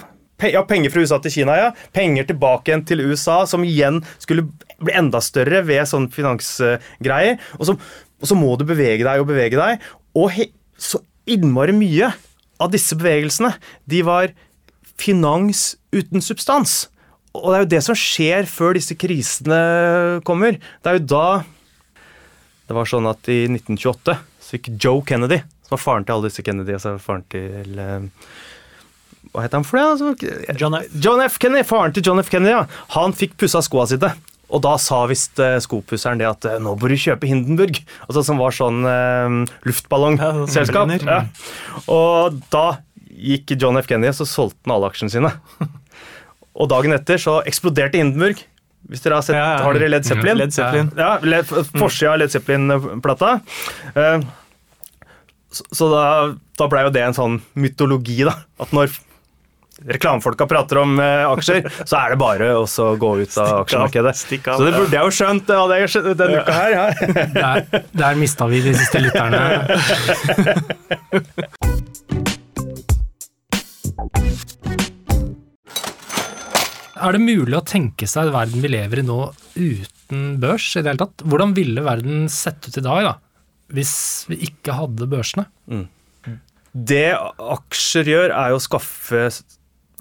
[0.48, 1.68] ja, penger fra USA til Kina, ja.
[1.96, 4.46] Penger tilbake igjen til USA, som igjen skulle
[4.80, 7.36] bli enda større ved sånn finansgreier.
[7.58, 9.84] Og, så- og så må du bevege deg og bevege deg.
[10.16, 10.48] Og he,
[10.80, 12.12] så innmari mye
[12.62, 13.52] av disse bevegelsene,
[13.88, 14.32] de var
[14.96, 16.86] finans uten substans.
[17.36, 19.58] Og det er jo det som skjer før disse krisene
[20.24, 20.56] kommer.
[20.80, 21.26] Det er jo da
[22.66, 26.30] Det var sånn at i 1928 så gikk Joe Kennedy, som var faren til alle
[26.30, 28.06] disse Kennedy, altså faren til eh,
[29.32, 29.84] Hva het han for det?
[29.94, 30.88] Altså, John F.
[31.02, 31.38] John F.
[31.42, 32.30] Kennedy, Faren til John F.
[32.32, 32.64] Kennedy, ja.
[32.94, 34.12] Han fikk pussa skoa sine.
[34.46, 37.80] Og da sa visst eh, skopusseren det at eh, nå bør du kjøpe Hindenburg.
[38.06, 40.92] Altså Som var sånn eh, luftballongselskap.
[40.94, 41.82] Ja, sånn Ja.
[41.90, 42.66] Og da
[43.10, 43.88] gikk John F.
[43.90, 45.32] Kennedy, så solgte han alle aksjene sine.
[46.56, 48.38] Og dagen etter så eksploderte Hindenburg.
[48.90, 49.62] Hvis dere har sett, Ja, ja.
[49.66, 50.36] Har dere Led Zeppelin?
[50.38, 50.90] Led Zeppelin.
[50.96, 53.40] Ja, Led, Forsida av Led Zeppelin-plata.
[53.94, 54.20] Eh,
[55.56, 56.04] Så, da,
[56.58, 58.34] da blei jo det en sånn mytologi, da.
[58.60, 58.92] At når
[59.86, 62.64] reklamefolka prater om eh, aksjer, så er det bare å
[63.00, 64.12] gå ut av aksjemarkedet.
[64.16, 64.56] Stikk av.
[64.60, 66.70] Så det burde jeg jo skjønt det hadde jeg skjønt denne uka her.
[66.76, 66.84] Ja.
[67.36, 69.42] Der, der mista vi de siste lytterne.
[76.96, 79.18] Er det mulig å tenke seg verden vi lever i nå
[79.56, 81.24] uten børs i det hele tatt?
[81.28, 83.14] Hvordan ville verden sett ut i dag, da?
[83.76, 83.92] Hvis
[84.30, 85.46] vi ikke hadde børsene?
[86.76, 87.06] Det
[87.40, 89.22] aksjer gjør, er jo å skaffe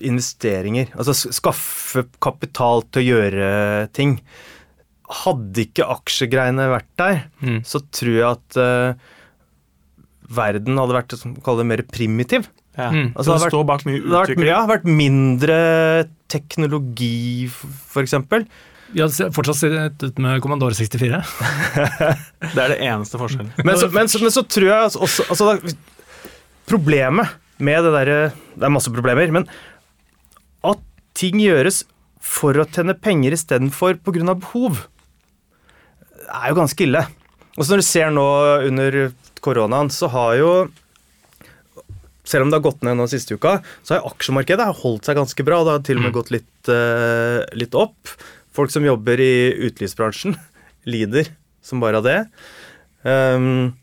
[0.04, 0.90] investeringer.
[1.00, 3.50] Altså skaffe kapital til å gjøre
[3.96, 4.18] ting.
[5.24, 7.62] Hadde ikke aksjegreiene vært der, Mm.
[7.64, 8.94] så tror jeg at uh,
[10.28, 12.50] verden hadde vært det, mer primitiv.
[12.76, 12.90] Ja.
[12.92, 13.10] Mm.
[13.16, 14.50] Altså, det det har står bak mye Det har vært, utvikling.
[14.52, 15.58] ja, vært mindre
[16.32, 18.16] teknologi, f.eks.
[18.96, 21.22] Vi hadde fortsatt sittet ut med Commandore 64.
[22.56, 23.54] Det er det eneste forskjellen.
[23.66, 25.76] Men så, men, så, men så tror jeg altså også altså, da,
[26.70, 28.20] Problemet med det derre
[28.56, 29.46] Det er masse problemer, men
[30.66, 30.80] at
[31.16, 31.84] ting gjøres
[32.26, 34.34] for å tjene penger istedenfor pga.
[34.34, 34.80] behov,
[36.26, 37.04] er jo ganske ille.
[37.56, 38.26] Og så når du ser nå
[38.66, 38.98] under
[39.46, 40.50] koronaen, så har jo
[42.26, 45.46] selv om det har gått ned nå siste uka, så har aksjemarkedet holdt seg ganske
[45.46, 45.62] bra.
[45.64, 48.14] Det har til og med gått litt, uh, litt opp.
[48.56, 50.38] Folk som jobber i utelivsbransjen,
[50.94, 51.30] lider
[51.66, 52.20] som bare av det.
[53.06, 53.76] Um,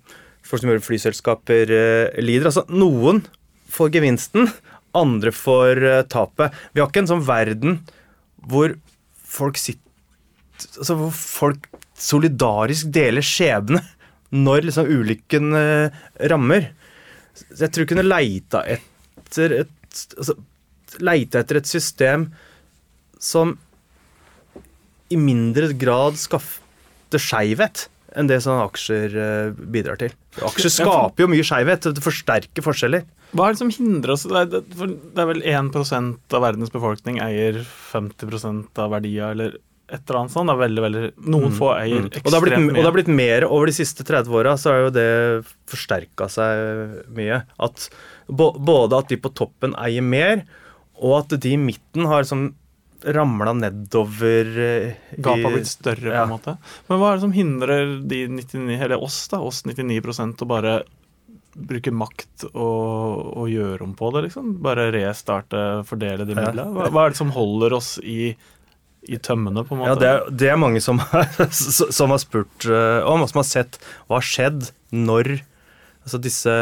[0.43, 2.51] folk som jobber i flyselskaper, uh, lider.
[2.51, 3.23] Altså, noen
[3.73, 4.51] får gevinsten,
[4.99, 6.55] andre får uh, tapet.
[6.75, 7.81] Vi har ikke en sånn verden
[8.43, 8.77] hvor
[9.15, 9.81] folk sitter
[10.63, 11.65] Altså hvor folk
[11.99, 13.81] solidarisk deler skjebne
[14.31, 15.49] når liksom ulykken
[16.31, 16.69] rammer.
[17.51, 20.37] Jeg tror jeg kunne leita etter et altså,
[21.01, 22.27] Leita etter et system
[23.23, 23.55] som
[25.13, 27.87] i mindre grad skapte skeivhet
[28.19, 30.13] enn det sånne aksjer eh, bidrar til.
[30.45, 31.89] Aksjer skaper jo mye skeivhet.
[31.97, 33.07] Det forsterker forskjeller.
[33.33, 34.27] Hva er det som hindrer oss?
[34.29, 39.57] Det er, det, er vel 1% av verdens befolkning eier 50 av verdia, eller
[39.93, 40.49] et eller annet sånt.
[40.49, 41.03] Det er veldig, veldig,
[41.35, 42.07] noen få eier Mm.
[42.09, 44.71] Og det, blitt, ekstremt og det har blitt mer over de siste 30 åra, så
[44.73, 45.07] har jo det
[45.69, 47.43] forsterka seg mye.
[47.61, 47.89] At
[48.29, 50.45] både at de på toppen eier mer,
[51.03, 52.51] og at de i midten har sånn
[53.03, 56.23] ramla nedover eh, i- Gapet har blitt større, på Ja.
[56.23, 56.57] en måte.
[56.89, 60.83] Men hva er det som hindrer de 99, eller oss, da, oss 99% å bare
[61.53, 64.55] bruke makt og, og gjøre om på det, liksom?
[64.63, 66.71] Bare restarte, fordele de midlene?
[66.73, 68.37] Hva, hva er det som holder oss i,
[69.03, 69.93] i tømmene, på en måte?
[69.93, 71.01] Ja, det er, det er mange som,
[71.99, 75.35] som har spurt eh, om, og som har sett hva har skjedd når
[76.03, 76.55] altså disse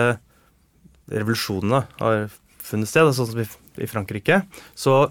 [1.11, 2.30] revolusjonene har
[2.64, 3.47] funnet sted, sånn som i,
[3.82, 4.43] i Frankrike.
[4.78, 5.03] Så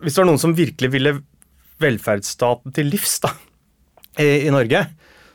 [0.00, 1.18] hvis det var noen som virkelig ville
[1.82, 3.32] velferdsstaten til livs da,
[4.22, 4.86] i, i Norge,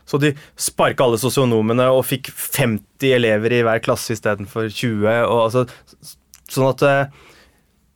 [0.07, 5.03] så de sparka alle sosionomene og fikk 50 elever i hver klasse istedenfor 20.
[5.27, 5.65] Og altså,
[6.47, 7.25] sånn at eh,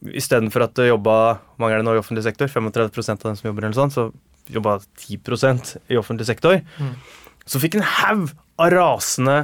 [0.02, 1.16] Istedenfor at det jobba
[1.62, 4.08] mange er det nå i offentlig sektor, 35% av dem som jobber, eller sånn, så
[4.52, 6.62] jobba 10% i offentlig sektor.
[7.46, 8.32] Så fikk en haug
[8.62, 9.38] av rasende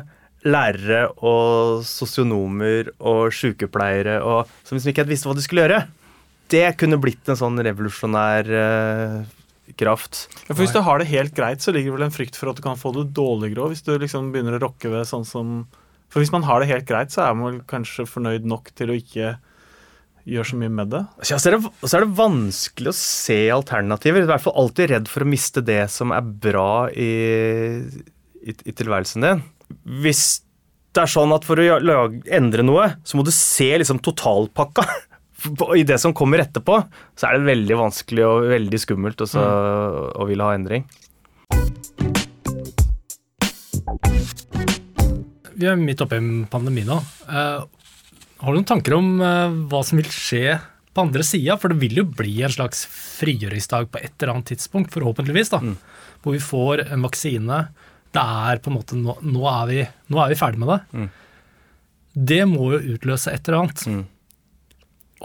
[0.48, 5.82] lærere og sosionomer og sykepleiere og, som liksom ikke helt visste hva de skulle gjøre.
[6.52, 9.18] Det kunne blitt en sånn revolusjonær eh,
[9.80, 10.28] kraft.
[10.46, 12.52] Ja, for Hvis du har det helt greit, så ligger det vel en frykt for
[12.52, 13.74] at du kan få det dårligere òg.
[13.74, 15.60] Hvis du liksom begynner å rokke ved sånn som
[16.08, 18.94] For hvis man har det helt greit, så er man vel kanskje fornøyd nok til
[18.94, 19.34] å ikke
[20.28, 21.04] gjøre så mye med det.
[21.24, 24.26] Så er det, så er det vanskelig å se alternativer.
[24.26, 27.12] I hvert fall alltid redd for å miste det som er bra i,
[28.44, 29.44] i, i tilværelsen din.
[30.04, 30.26] Hvis
[30.96, 34.86] det er sånn at for å lage, endre noe, så må du se liksom totalpakka.
[35.78, 36.80] I det som kommer etterpå,
[37.16, 39.44] så er det veldig vanskelig og veldig skummelt også,
[40.18, 40.88] å ville ha endring.
[45.58, 47.00] Vi er midt oppe i en pandemi nå.
[48.38, 50.58] Eh, har du noen tanker om eh, hva som vil skje
[50.94, 51.58] på andre sida?
[51.62, 52.86] For det vil jo bli en slags
[53.20, 55.62] frigjøringsdag på et eller annet tidspunkt, forhåpentligvis, da.
[56.24, 57.62] Hvor vi får en vaksine.
[58.16, 59.82] Det er på en måte Nå, nå, er, vi,
[60.14, 60.80] nå er vi ferdig med det.
[60.94, 61.10] Mm.
[62.28, 63.84] Det må jo utløse et eller annet.
[63.86, 64.06] Mm.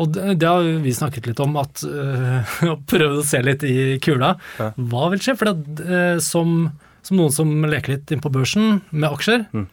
[0.02, 3.64] Og det, det har vi snakket litt om, at øh, og prøvd å se litt
[3.68, 4.34] i kula.
[4.60, 4.72] Ja.
[4.76, 5.36] Hva vil skje?
[5.40, 6.70] For det, øh, som,
[7.04, 9.68] som noen som leker litt inn på børsen med aksjer, Mm.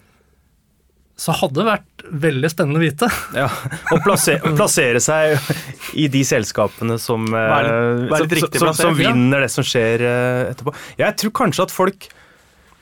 [1.20, 3.10] Så hadde det vært veldig spennende å vite.
[3.36, 3.50] Ja,
[3.92, 5.36] Å plassere, plassere seg
[6.00, 7.68] i de selskapene som, Vær,
[8.32, 10.74] litt som, som, som vinner det som skjer eh, etterpå.
[11.02, 12.08] Jeg tror kanskje at folk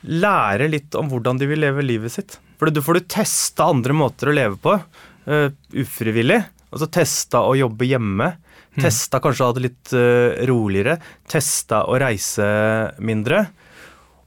[0.07, 2.37] lærer litt om hvordan de vil leve livet sitt.
[2.61, 6.39] For du får du testa andre måter å leve på, uh, ufrivillig.
[6.69, 8.31] Altså testa å jobbe hjemme.
[8.77, 10.99] Testa kanskje å ha det litt uh, roligere.
[11.29, 12.47] Testa å reise
[13.01, 13.47] mindre.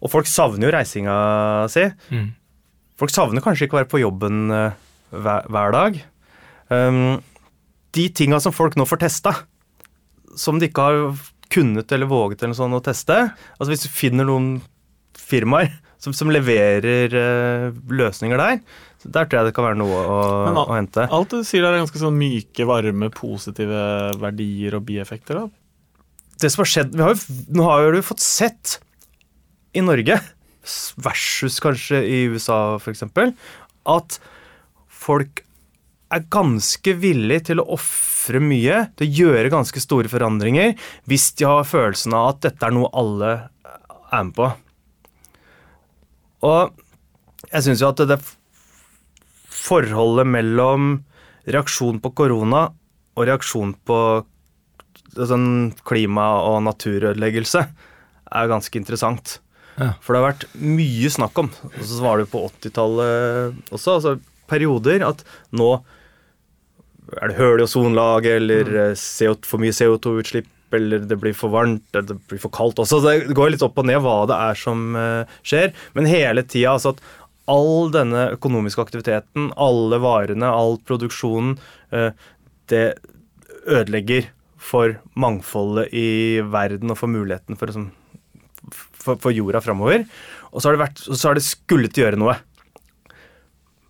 [0.00, 1.16] Og folk savner jo reisinga
[1.70, 1.86] si.
[3.00, 4.74] Folk savner kanskje ikke å være på jobben eh,
[5.10, 5.98] hver, hver dag.
[6.70, 7.18] Um,
[7.96, 9.32] de tinga som folk nå får testa,
[10.38, 10.98] som de ikke har
[11.50, 13.16] kunnet eller våget eller sånn å teste
[13.58, 14.60] Altså Hvis du finner noen
[15.18, 18.60] firmaer som, som leverer uh, løsninger der,
[19.02, 21.08] der tror jeg det kan være noe å, Men al- å hente.
[21.12, 23.82] Alt du sier der er ganske sånn myke, varme, positive
[24.22, 25.40] verdier og bieffekter.
[25.42, 25.50] da.
[26.40, 28.78] det som har skjedd vi har jo, Nå har jo du fått sett
[29.76, 30.16] i Norge,
[31.00, 33.04] versus kanskje i USA f.eks.,
[33.90, 34.18] at
[35.00, 35.44] folk
[36.10, 40.74] er ganske villige til å ofre mye, til å gjøre ganske store forandringer,
[41.08, 43.32] hvis de har følelsen av at dette er noe alle
[44.10, 44.50] er med på.
[46.50, 46.74] Og
[47.50, 48.18] jeg syns jo at det
[49.60, 50.90] forholdet mellom
[51.50, 52.66] reaksjon på korona
[53.16, 54.00] og reaksjon på
[55.14, 57.62] sånn klima- og naturødeleggelse
[58.30, 59.38] er ganske interessant.
[59.80, 59.94] Ja.
[60.04, 64.16] For det har vært mye snakk om, og så var det på 80-tallet også, altså
[64.50, 65.24] perioder at
[65.56, 65.70] nå
[67.18, 71.50] er det høl i ozonlaget, eller eh, CO, for mye CO2-utslipp, eller det blir for
[71.50, 73.00] varmt, eller det blir for kaldt også.
[73.02, 76.76] Det går litt opp og ned hva det er som eh, skjer, men hele tida
[76.76, 77.02] altså at
[77.50, 81.56] all denne økonomiske aktiviteten, alle varene, all produksjonen,
[81.90, 82.12] eh,
[82.70, 82.84] det
[83.66, 84.28] ødelegger
[84.60, 87.88] for mangfoldet i verden og for muligheten for, liksom,
[89.02, 90.06] for, for jorda framover.
[90.50, 92.36] Og så har det, vært, så har det skullet gjøre noe.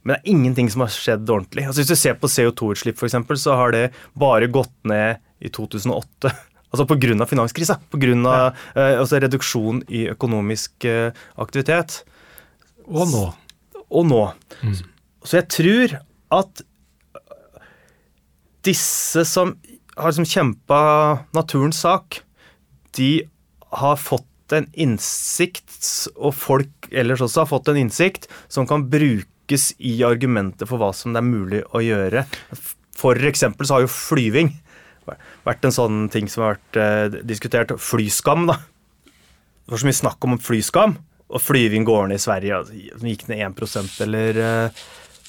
[0.00, 1.66] Men det er ingenting som har skjedd ordentlig.
[1.68, 3.82] Altså Hvis du ser på CO2-utslipp, f.eks., så har det
[4.18, 6.32] bare gått ned i 2008.
[6.70, 7.26] Altså pga.
[7.26, 7.80] finanskrisa.
[7.90, 8.08] Pga.
[8.14, 8.34] Ja.
[8.78, 12.04] Eh, altså reduksjon i økonomisk eh, aktivitet.
[12.86, 13.24] Og nå.
[13.90, 14.20] Og nå.
[14.62, 14.76] Mm.
[15.26, 15.96] Så jeg tror
[16.38, 16.62] at
[18.62, 19.56] disse som
[19.96, 20.80] har liksom kjempa
[21.34, 22.20] naturens sak,
[22.94, 23.26] de
[23.74, 25.68] har fått en innsikt,
[26.16, 30.92] og folk ellers også har fått en innsikt, som kan brukes i argumentet for hva
[30.96, 32.24] som det er mulig å gjøre.
[33.00, 34.52] For eksempel så har jo flyving
[35.46, 37.74] vært en sånn ting som har vært eh, diskutert.
[37.82, 38.58] Flyskam, da.
[39.04, 40.96] Det var så mye snakk om flyskam,
[41.30, 42.60] og flyving går ned i Sverige.
[42.60, 44.84] Altså, gikk ned 1% eller eh,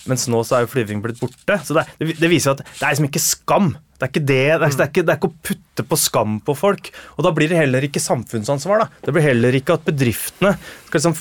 [0.10, 1.58] Mens nå så er jo flyving blitt borte.
[1.66, 3.74] Så det, det, viser at det er liksom ikke skam.
[3.98, 6.00] Det er ikke det, det er, det, er ikke, det er ikke å putte på
[6.00, 6.90] skam på folk.
[7.18, 8.86] Og da blir det heller ikke samfunnsansvar.
[8.86, 9.04] da.
[9.06, 10.56] Det blir heller ikke at bedriftene
[10.88, 11.20] skal liksom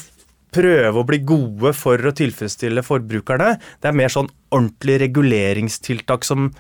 [0.51, 3.53] prøve å bli gode for å tilfredsstille forbrukerne.
[3.83, 6.51] Det er mer sånn ordentlig reguleringstiltak som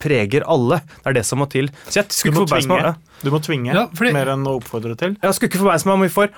[0.00, 0.80] preger alle.
[1.02, 1.68] Det er det som må til.
[1.88, 3.18] Så jeg skulle ikke forbause meg, ja.
[3.20, 5.18] du må tvinge ja, fordi, mer enn å oppfordre til?
[5.20, 6.32] Jeg skulle ikke forbause meg om vi får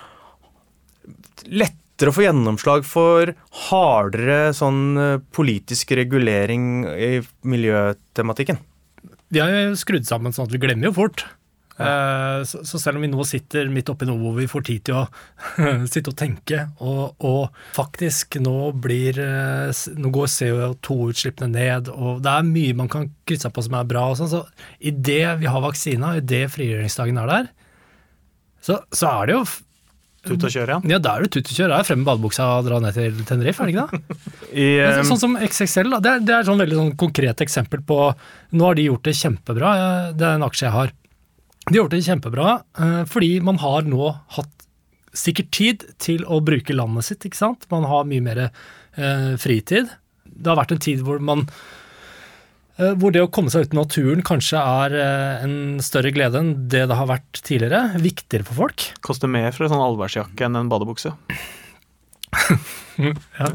[2.03, 3.31] lettere å få gjennomslag for
[3.69, 8.59] hardere sånn eh, politisk regulering i miljøtematikken.
[9.33, 11.25] De har jo skrudd sammen sånn at vi glemmer jo fort.
[11.79, 12.43] Ja.
[12.45, 15.07] Så, selv om vi nå sitter midt oppi noe hvor vi får tid til å
[15.93, 22.35] sitte og tenke, og, og, faktisk nå blir eh, Nå går CO2-utslippene ned, og det
[22.35, 24.09] er mye man kan krysse på som er bra.
[24.11, 24.45] og sånn, så
[24.83, 27.53] Idet vi har vaksina, idet frigjøringsdagen er der,
[28.63, 29.47] så, så er det jo
[30.23, 30.79] Tut og kjør, ja?
[30.87, 31.73] Ja, da er det tut og kjør.
[31.73, 34.19] Da er frem med badebuksa og dra ned til Tenerife, er det ikke det?
[34.63, 34.67] I,
[35.01, 35.09] um...
[35.11, 37.99] sånn som XXL, det er, det er sånn veldig sånn konkret eksempel på
[38.55, 39.73] Nå har de gjort det kjempebra,
[40.15, 40.95] det er en aksje jeg har.
[41.67, 42.55] De har gjort det kjempebra,
[42.85, 44.67] eh, fordi man har nå hatt
[45.13, 47.27] sikkert tid til å bruke landet sitt.
[47.27, 47.67] ikke sant?
[47.73, 49.91] Man har mye mer eh, fritid.
[50.25, 51.82] Det har vært en tid hvor man eh,
[52.97, 56.53] hvor det å komme seg ut i naturen kanskje er eh, en større glede enn
[56.73, 58.01] det det har vært tidligere.
[58.01, 58.87] Viktigere for folk.
[59.05, 61.13] Koster mer for en sånn allværsjakke enn en badebukse.
[63.41, 63.51] ja.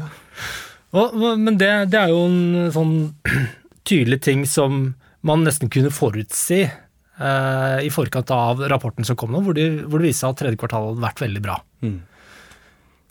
[0.96, 2.94] Og, men det, det, er jo en sånn
[3.88, 4.94] tydelig ting som
[5.26, 9.98] man nesten kunne forutsi eh, i forkant av rapporten som kom nå, hvor, de, hvor
[9.98, 11.58] det viste seg at tredje kvartal hadde vært veldig bra.
[11.84, 11.98] Mm.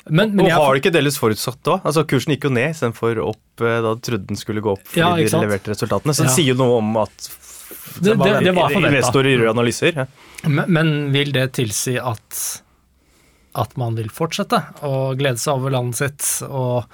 [0.10, 1.80] Men, men og har det ikke delvis forutsatt da?
[1.88, 5.02] Altså Kursen gikk jo ned istedenfor opp da da trodde den skulle gå opp fordi
[5.02, 6.14] ja, de leverte resultatene.
[6.14, 7.30] Så det sier jo noe om at
[7.98, 10.04] det, det, det var investorer gjør analyser.
[10.04, 10.06] Ja.
[10.46, 12.44] Men, men, vil det tilsi at,
[13.58, 16.86] at man vil fortsette å glede seg over landet sitt og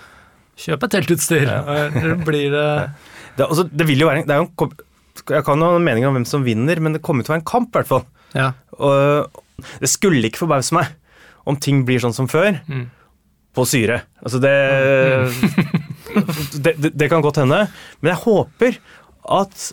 [0.63, 1.45] kjøpe teltutstyr?
[1.49, 2.15] Ja.
[2.23, 2.65] Blir det
[3.37, 4.75] det, altså, det, vil jo være, det er jo en
[5.29, 7.49] jeg kan ha meninger om hvem som vinner, men det kommer til å være en
[7.51, 8.05] kamp, i hvert fall.
[8.33, 8.49] Ja.
[8.79, 9.29] Og
[9.83, 10.89] det skulle ikke forbause meg
[11.49, 12.85] om ting blir sånn som før, mm.
[13.53, 14.01] På syre.
[14.23, 14.53] Altså det,
[16.65, 17.65] det, det, det kan godt hende.
[18.01, 18.79] Men jeg håper
[19.41, 19.69] at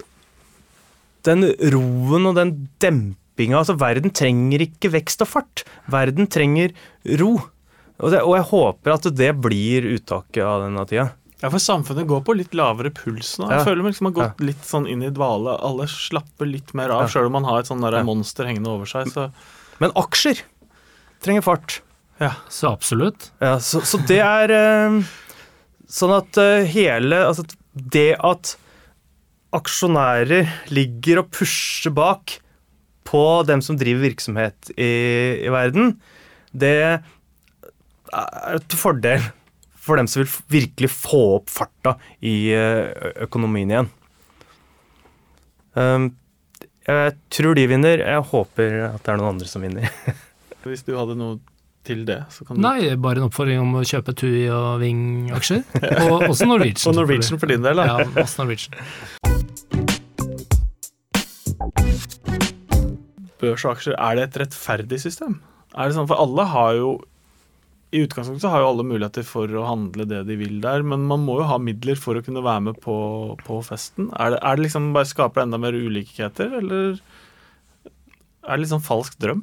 [1.27, 5.65] den roen og den dempinga Altså, verden trenger ikke vekst og fart.
[5.89, 6.75] Verden trenger
[7.21, 7.39] ro.
[8.01, 11.07] Og, og jeg håper at det blir uttaket av denne tida.
[11.41, 13.49] Ja, for samfunnet går på litt lavere puls nå.
[13.49, 13.65] Jeg ja.
[13.65, 15.55] føler man liksom har gått litt sånn inn i dvale.
[15.65, 17.13] Alle slapper litt mer av, ja.
[17.15, 18.03] sjøl om man har et sånn ja.
[18.05, 19.09] monster hengende over seg.
[19.09, 19.31] Så.
[19.81, 20.43] Men aksjer
[21.25, 21.81] trenger fart.
[22.21, 23.31] Ja, Så absolutt.
[23.41, 25.01] Ja, så, så det er uh,
[25.89, 28.55] sånn at uh, hele Altså det at
[29.57, 32.37] aksjonærer ligger og pusher bak
[33.09, 34.91] på dem som driver virksomhet i,
[35.43, 35.97] i verden,
[36.53, 39.25] det er til fordel
[39.81, 42.53] for dem som vil virkelig få opp farta i
[43.25, 43.91] økonomien igjen.
[45.79, 46.11] Ehm,
[46.87, 48.03] jeg tror de vinner.
[48.03, 49.91] Jeg håper at det er noen andre som vinner.
[50.67, 51.39] Hvis du hadde noe
[51.91, 55.63] til det, så kan Nei, bare en oppfordring om å kjøpe Tui og Ving-aksjer.
[56.07, 56.87] Og også Norwegian.
[56.93, 57.89] og Norwegian for din del, da.
[57.91, 58.75] Ja, også Norwegian.
[63.41, 65.41] Børs og aksjer, er det et rettferdig system?
[65.75, 66.99] Er det sånn, For alle har jo
[67.91, 71.09] i utgangspunktet så har jo alle muligheter for å handle det de vil der, men
[71.11, 72.95] man må jo ha midler for å kunne være med på,
[73.43, 74.13] på festen.
[74.15, 77.01] Er det, er det, liksom bare skaper det enda mer ulikheter, eller
[78.47, 79.43] er det liksom falsk drøm?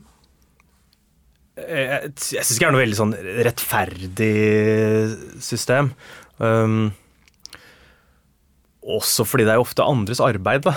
[1.57, 3.13] Jeg, jeg syns ikke det er noe veldig sånn
[3.47, 4.33] rettferdig
[5.43, 5.91] system.
[6.37, 6.91] Um,
[8.87, 10.75] også fordi det er jo ofte andres arbeid, da.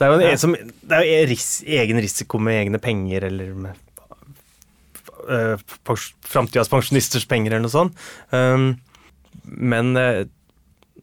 [0.00, 0.40] Det er jo en, ja.
[0.40, 3.88] som, det er jo ris, egen risiko med egne penger eller med
[5.28, 5.56] uh,
[6.24, 8.04] framtidas pensjonisters penger eller noe sånt.
[8.32, 8.74] Um,
[9.44, 10.22] men uh,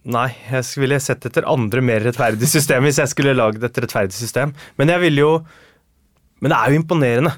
[0.07, 4.15] Nei, jeg ville sett etter andre mer rettferdige system hvis jeg skulle lagd et rettferdig
[4.15, 4.53] system.
[4.79, 5.31] Men jeg ville jo
[6.39, 7.33] Men det er jo imponerende.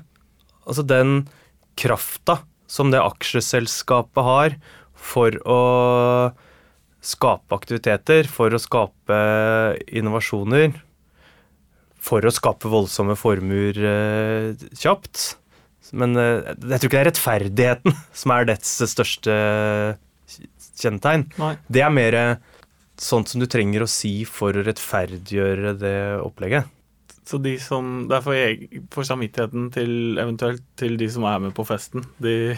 [0.69, 1.23] Altså den
[1.79, 4.55] krafta som det aksjeselskapet har
[4.99, 5.61] for å
[6.99, 9.19] skape aktiviteter, for å skape
[9.87, 10.75] innovasjoner,
[11.99, 15.39] for å skape voldsomme formuer eh, kjapt.
[15.95, 19.35] Men eh, jeg tror ikke det er rettferdigheten som er dets største
[20.79, 21.29] kjennetegn.
[21.39, 21.53] Nei.
[21.71, 22.19] Det er mer
[22.99, 26.67] sånt som du trenger å si for å rettferdiggjøre det opplegget.
[27.29, 31.39] Så de som, det er for, jeg, for samvittigheten til eventuelt til de som er
[31.43, 32.05] med på festen.
[32.23, 32.57] De,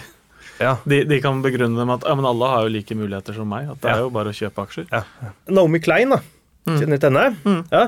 [0.62, 0.76] Ja.
[0.88, 3.50] de, de kan begrunne det med at ja, men alle har jo like muligheter som
[3.52, 3.68] meg.
[3.74, 3.96] At det Ja.
[3.98, 4.88] er jo bare å kjøpe aksjer.
[5.50, 6.22] Naomi Klein, da.
[6.68, 7.38] Kjenner du til henne?
[7.44, 7.64] Mm.
[7.72, 7.84] Ja.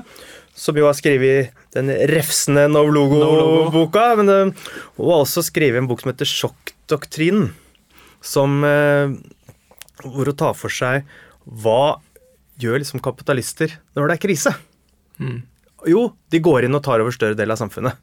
[0.58, 3.20] Som jo har skrevet den refsende No Logo.
[3.22, 4.04] Novlogo-boka.
[4.20, 4.52] Men eh,
[4.98, 7.52] hun har også skrevet en bok som heter Sjokkdoktrinen.
[8.22, 9.14] Som eh,
[10.04, 11.06] Hvor hun tar for seg
[11.46, 12.00] hva
[12.62, 14.54] gjør liksom kapitalister når det er krise.
[15.20, 15.42] Mm.
[15.90, 17.98] Jo, de går inn og tar over større del av samfunnet.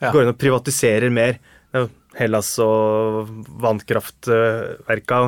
[0.00, 0.10] Ja.
[0.10, 1.38] Går inn og privatiserer mer.
[1.74, 1.88] Er
[2.18, 3.30] Hellas og
[3.62, 5.20] vannkraftverka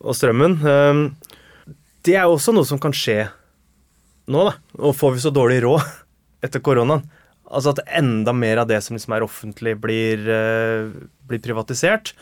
[0.00, 0.58] og strømmen.
[0.64, 1.02] Um,
[2.04, 3.26] Det er jo også noe som kan skje
[4.30, 4.52] nå, da.
[4.80, 5.84] Og får vi så dårlig råd
[6.46, 7.02] etter koronaen.
[7.50, 10.92] Altså at enda mer av det som liksom er offentlig, blir, eh,
[11.26, 12.12] blir privatisert.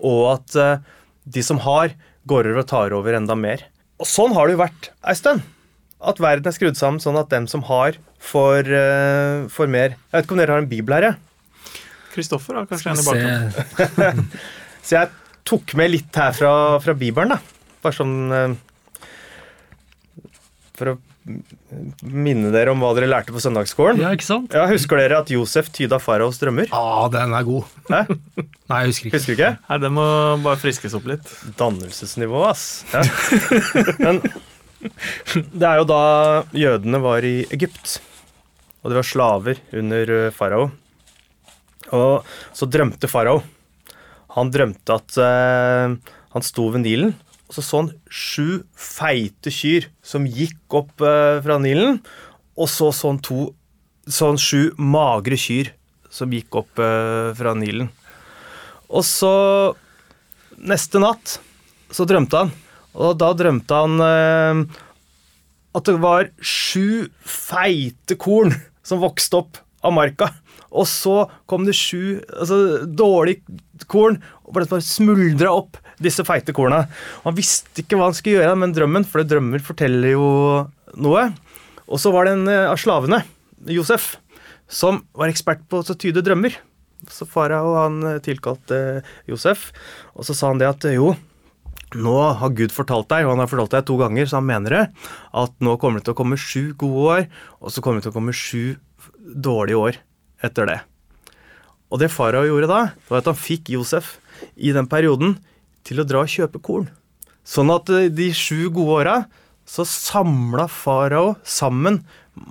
[0.00, 0.80] Og at eh,
[1.28, 1.92] de som har,
[2.24, 3.66] går over og tar over enda mer.
[4.00, 5.44] Og sånn har det jo vært ei stund.
[5.98, 9.96] At verden er skrudd sammen sånn at dem som har, får, uh, får mer.
[9.98, 11.82] Jeg vet ikke om dere har en bibel her, jeg.
[12.14, 14.22] Kristoffer har kanskje en i bakgrunnen.
[14.86, 15.10] Så jeg
[15.48, 17.40] tok med litt her fra, fra Bibelen, da.
[17.82, 18.56] Bare sånn uh,
[20.78, 20.98] For å
[22.08, 24.00] minne dere om hva dere lærte på søndagsskolen.
[24.00, 24.54] ja, ikke sant?
[24.56, 26.70] Ja, Husker dere at Josef tyda faraos drømmer?
[26.72, 27.66] Ja, den er god.
[27.90, 28.04] Hæ?
[28.38, 29.18] Nei, jeg husker ikke.
[29.18, 29.50] Husker ikke?
[29.68, 30.06] Nei, det må
[30.46, 31.28] bare friskes opp litt.
[31.60, 32.64] Dannelsesnivå, ass.
[32.94, 33.02] Ja.
[34.06, 34.22] Men
[34.80, 36.02] det er jo da
[36.54, 37.98] jødene var i Egypt,
[38.82, 40.68] og de var slaver under eh, farao.
[41.94, 43.40] Og så drømte farao.
[44.36, 45.96] Han drømte at eh,
[46.34, 47.16] han sto ved Nilen,
[47.48, 51.98] og så så han sju feite kyr som gikk opp eh, fra Nilen,
[52.58, 53.48] og så så han to
[54.08, 55.72] sånn sju magre kyr
[56.12, 57.90] som gikk opp eh, fra Nilen.
[58.88, 59.32] Og så
[60.58, 61.38] neste natt
[61.92, 62.52] så drømte han,
[62.96, 64.62] og da drømte han eh,
[65.78, 68.54] at det var sju feite korn
[68.86, 70.30] som vokste opp av marka.
[70.68, 76.54] Og så kom det sju altså, dårlige korn, og bare, bare smuldra opp disse feite
[76.56, 76.84] korna.
[77.22, 80.28] Og han visste ikke hva han skulle gjøre med drømmen, for drømmer forteller jo
[81.00, 81.28] noe.
[81.88, 83.22] Og så var det en eh, av slavene,
[83.72, 84.16] Josef,
[84.68, 86.58] som var ekspert på å tyde drømmer.
[87.12, 89.70] Så farao eh, tilkalte Josef,
[90.14, 91.14] og så sa han det at jo,
[91.96, 94.74] nå har Gud fortalt deg, og han har fortalt deg to ganger, så han mener
[94.74, 94.84] det,
[95.32, 97.26] at nå kommer det til å komme sju gode år,
[97.62, 98.64] og så kommer det til å komme sju
[99.48, 100.00] dårlige år
[100.44, 100.78] etter det.
[101.88, 104.18] Og det farao gjorde da, var at han fikk Josef
[104.60, 105.38] i den perioden
[105.88, 106.88] til å dra og kjøpe korn.
[107.48, 109.16] Sånn at eh, de sju gode åra
[109.68, 112.02] så samla farao sammen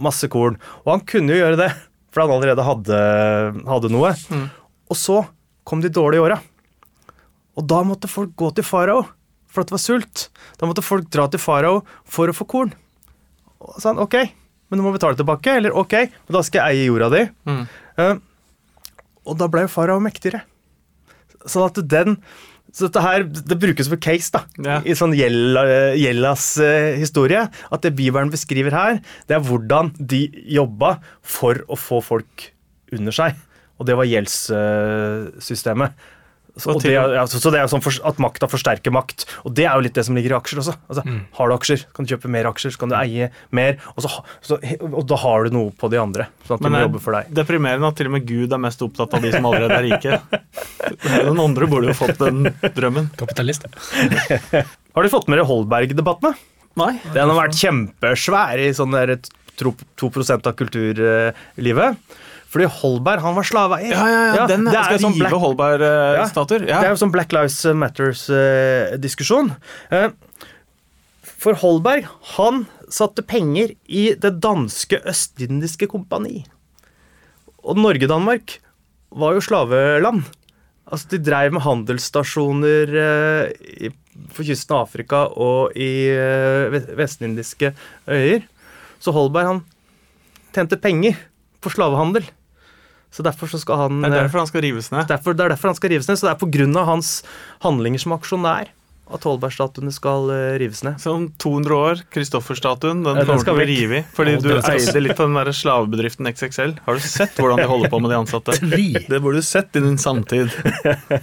[0.01, 0.57] masse korn.
[0.85, 1.69] Og han kunne jo gjøre det,
[2.13, 2.99] for han allerede hadde,
[3.69, 4.13] hadde noe.
[4.89, 5.21] Og så
[5.67, 6.39] kom de dårlige åra.
[7.57, 9.05] Og da måtte folk gå til farao,
[9.57, 10.27] for at det var sult.
[10.61, 12.75] Da måtte folk dra til farao for å få korn.
[13.57, 14.19] Og sa han ok,
[14.69, 15.57] men du må betale tilbake.
[15.57, 17.23] Eller ok, men da skal jeg eie jorda di.
[17.49, 17.63] Mm.
[17.97, 18.13] Uh,
[19.27, 20.43] og da ble jo farao mektigere.
[21.47, 22.19] Sånn at den
[22.77, 24.75] så dette her, Det brukes som case da, Ja.
[24.85, 27.45] i sånn Gjella- Gjellas eh, historie.
[27.71, 32.51] At det Bibelen beskriver her, det er hvordan de jobba for å få folk
[32.91, 33.39] under seg.
[33.79, 35.93] Og det var gjeldssystemet.
[36.57, 39.27] Så, det, ja, så så det er jo sånn for, at makta forsterker makt.
[39.45, 40.75] Og det er jo litt det som ligger i aksjer også.
[40.89, 41.03] Altså,
[41.37, 43.77] Har du aksjer, kan du kjøpe mer aksjer, så kan du eie mer.
[43.95, 44.11] Og, så,
[44.45, 46.87] så, og da har du noe på de andre, sånn at de Men må det
[46.87, 47.31] jobbe for deg.
[47.31, 49.87] er deprimerende at til og med Gud er mest opptatt av de som allerede er
[49.87, 50.19] rike.
[51.29, 53.09] Den andre burde jo fått den drømmen.
[53.19, 53.67] Kapitalist.
[54.97, 56.33] Har du fått med deg Holberg-debattene?
[56.77, 56.93] Nei.
[57.13, 59.15] Den har vært kjempesvær i sånn der
[59.57, 59.73] 2
[60.37, 61.97] av kulturlivet.
[62.47, 63.91] Fordi Holberg, han var slaveeier.
[63.91, 66.63] Ja, ja, ja, den det er skal jo sånn rive Holberg-statuer.
[66.69, 69.51] Det er jo sånn Black Lives Matters-diskusjon.
[71.37, 76.45] For Holberg, han satte penger i det danske østindiske kompani.
[77.67, 78.57] Og Norge-Danmark
[79.11, 80.25] var jo slaveland.
[80.87, 83.49] Altså, de dreiv med handelsstasjoner eh,
[83.87, 83.89] i,
[84.31, 87.73] for kysten av Afrika og i eh, vestindiske
[88.07, 88.45] øyer.
[89.03, 89.65] Så Holberg, han
[90.55, 91.19] tjente penger
[91.67, 92.25] på slavehandel.
[93.13, 95.07] Så derfor så skal han Det er eh, derfor han skal rives ned.
[95.07, 96.19] derfor, Det er derfor han skal rives ned.
[96.19, 96.83] Så det er pga.
[96.85, 97.23] hans
[97.63, 98.73] handlinger som aksjonær
[99.07, 100.99] at Holberg-statuene skal eh, rives ned.
[100.99, 104.09] Så om 200 år, Kristoffer-statuen, den Ja, den kommer til skal å bli revet i.
[104.17, 106.75] Fordi Å, du eide litt av den der slavebedriften XXL.
[106.85, 108.57] Har du sett hvordan de holder på med de ansatte?
[108.63, 108.89] Tri.
[109.07, 110.51] Det burde du sett i din samtid.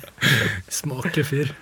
[0.81, 1.53] Smaker fyr.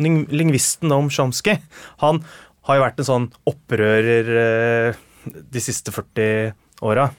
[0.00, 1.58] Lingvisten om Chomsky,
[2.00, 2.22] han
[2.70, 6.54] har jo vært en sånn opprører eh, de siste 40
[6.86, 7.10] åra.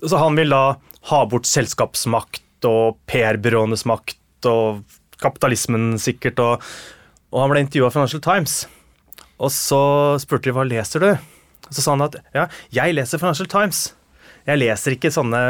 [0.00, 0.64] Så han vil da
[1.10, 4.82] ha bort selskapsmakt og PR-byråenes makt og
[5.20, 6.66] kapitalismen sikkert, og,
[7.32, 8.62] og han ble intervjua av Financial Times.
[9.40, 9.82] Og så
[10.20, 11.10] spurte de hva leser du?
[11.70, 13.90] Så sa han at ja, jeg leser Financial Times.
[14.48, 15.40] Jeg leser ikke sånne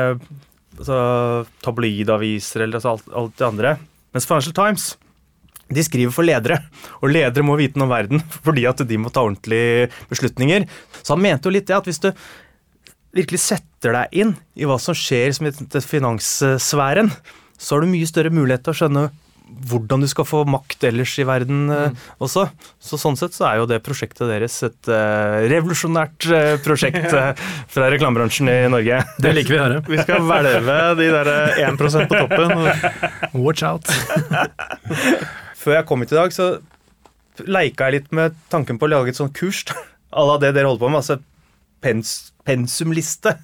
[0.79, 0.99] altså,
[1.65, 3.77] tabloidaviser eller altså alt, alt det andre.
[4.15, 4.91] Mens Financial Times
[5.71, 6.61] de skriver for ledere,
[7.01, 10.69] og ledere må vite noe om verden fordi at de må ta ordentlige beslutninger.
[11.01, 12.11] Så han mente jo litt det at hvis du
[13.17, 17.11] virkelig setter deg inn i hva som skjer som i finanssfæren,
[17.61, 19.11] så har du mye større mulighet til å skjønne
[19.71, 21.97] hvordan du skal få makt ellers i verden mm.
[22.23, 22.47] også.
[22.79, 27.33] Så sånn sett så er jo det prosjektet deres et uh, revolusjonært uh, prosjekt uh,
[27.75, 29.03] fra reklamebransjen i Norge.
[29.25, 29.83] Det liker vi å høre.
[29.91, 31.33] Vi skal hvelve de der
[31.67, 33.43] 1% på toppen.
[33.43, 33.91] Watch out.
[35.61, 36.51] Før jeg kom hit i dag, så
[37.47, 39.65] leika jeg litt med tanken på å lage et sånt kurs
[40.11, 41.03] à la det dere holder på med.
[41.03, 41.21] altså
[41.85, 43.37] pens, pensumliste.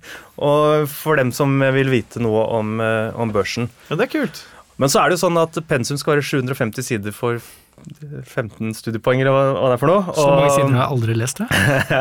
[0.43, 3.71] Og for dem som vil vite noe om, eh, om børsen.
[3.91, 4.43] Ja, det er kult.
[4.77, 7.41] Men så er det jo sånn at pensum skal være 750 sider for
[7.77, 10.17] 15 studiepoeng, eller hva hva det er for noe.
[10.17, 11.49] Så mange sider har jeg aldri lest det.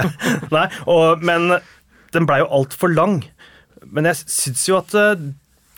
[0.55, 1.57] Nei, og, men
[2.16, 3.22] den blei jo altfor lang.
[3.86, 5.26] Men jeg syns jo at eh,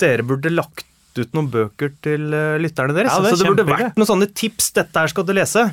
[0.01, 0.86] dere burde lagt
[1.21, 3.13] ut noen bøker til eh, lytterne deres.
[3.13, 4.71] Ja, det så det burde vært noen sånne tips.
[4.77, 5.67] Dette her skal du lese.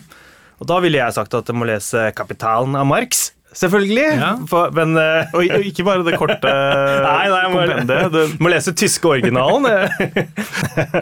[0.62, 3.30] Og da ville jeg sagt at du må lese 'Kapitalen' av Marx.
[3.54, 4.06] Selvfølgelig.
[4.18, 4.30] Ja.
[4.50, 6.50] For, men eh, Og, og ikke bare det korte
[7.06, 8.14] Nei, nei, må- kompendiet.
[8.14, 9.68] Du må lese tyske originalen.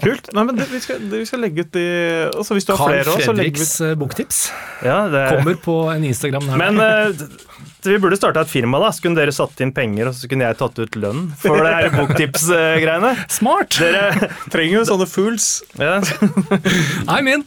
[0.05, 0.29] kult.
[0.37, 1.87] Nei, men det, vi, skal, det, vi skal legge ut de
[2.37, 4.43] Og hvis du har Carl flere òg, så legger vi Fredriks eh, boktips
[4.83, 6.49] ja, det, kommer på en Instagram.
[6.53, 6.59] Her.
[6.61, 7.25] Men deg.
[7.87, 8.91] Eh, vi burde starta et firma, da.
[8.95, 11.75] Så kunne dere satt inn penger, og så kunne jeg tatt ut lønn for det
[11.75, 13.13] her boktips-greiene.
[13.33, 13.79] Smart!
[13.83, 15.51] Dere trenger jo sånne fools.
[15.81, 15.99] ja.
[17.11, 17.45] I'm in!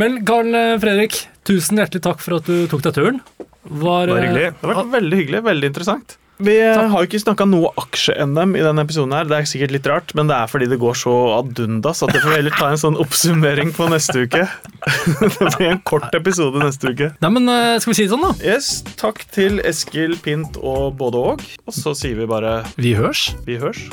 [0.00, 3.20] Men Carl eh, Fredrik, tusen hjertelig takk for at du tok deg turen.
[3.68, 4.48] Var, Bare eh, hyggelig.
[4.56, 5.42] Det har vært veldig hyggelig.
[5.50, 6.16] Veldig interessant.
[6.40, 6.90] Vi Takk.
[6.92, 9.12] har jo ikke snakka noe aksje-NM i denne episoden.
[9.12, 9.24] her.
[9.28, 12.14] Det er sikkert litt rart, men det er fordi det går så ad undas at
[12.16, 14.46] jeg får heller ta en sånn oppsummering på neste uke.
[15.20, 17.10] det blir en kort episode neste uke.
[17.20, 18.32] Nei, men eh, Skal vi si det sånn, da?
[18.44, 18.70] Yes,
[19.00, 21.44] Takk til Eskil Pint og både og.
[21.68, 23.30] Og så sier vi bare Vi hørs.
[23.46, 23.84] vi hørs.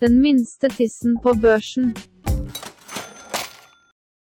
[0.00, 1.92] Den minste tissen på børsen.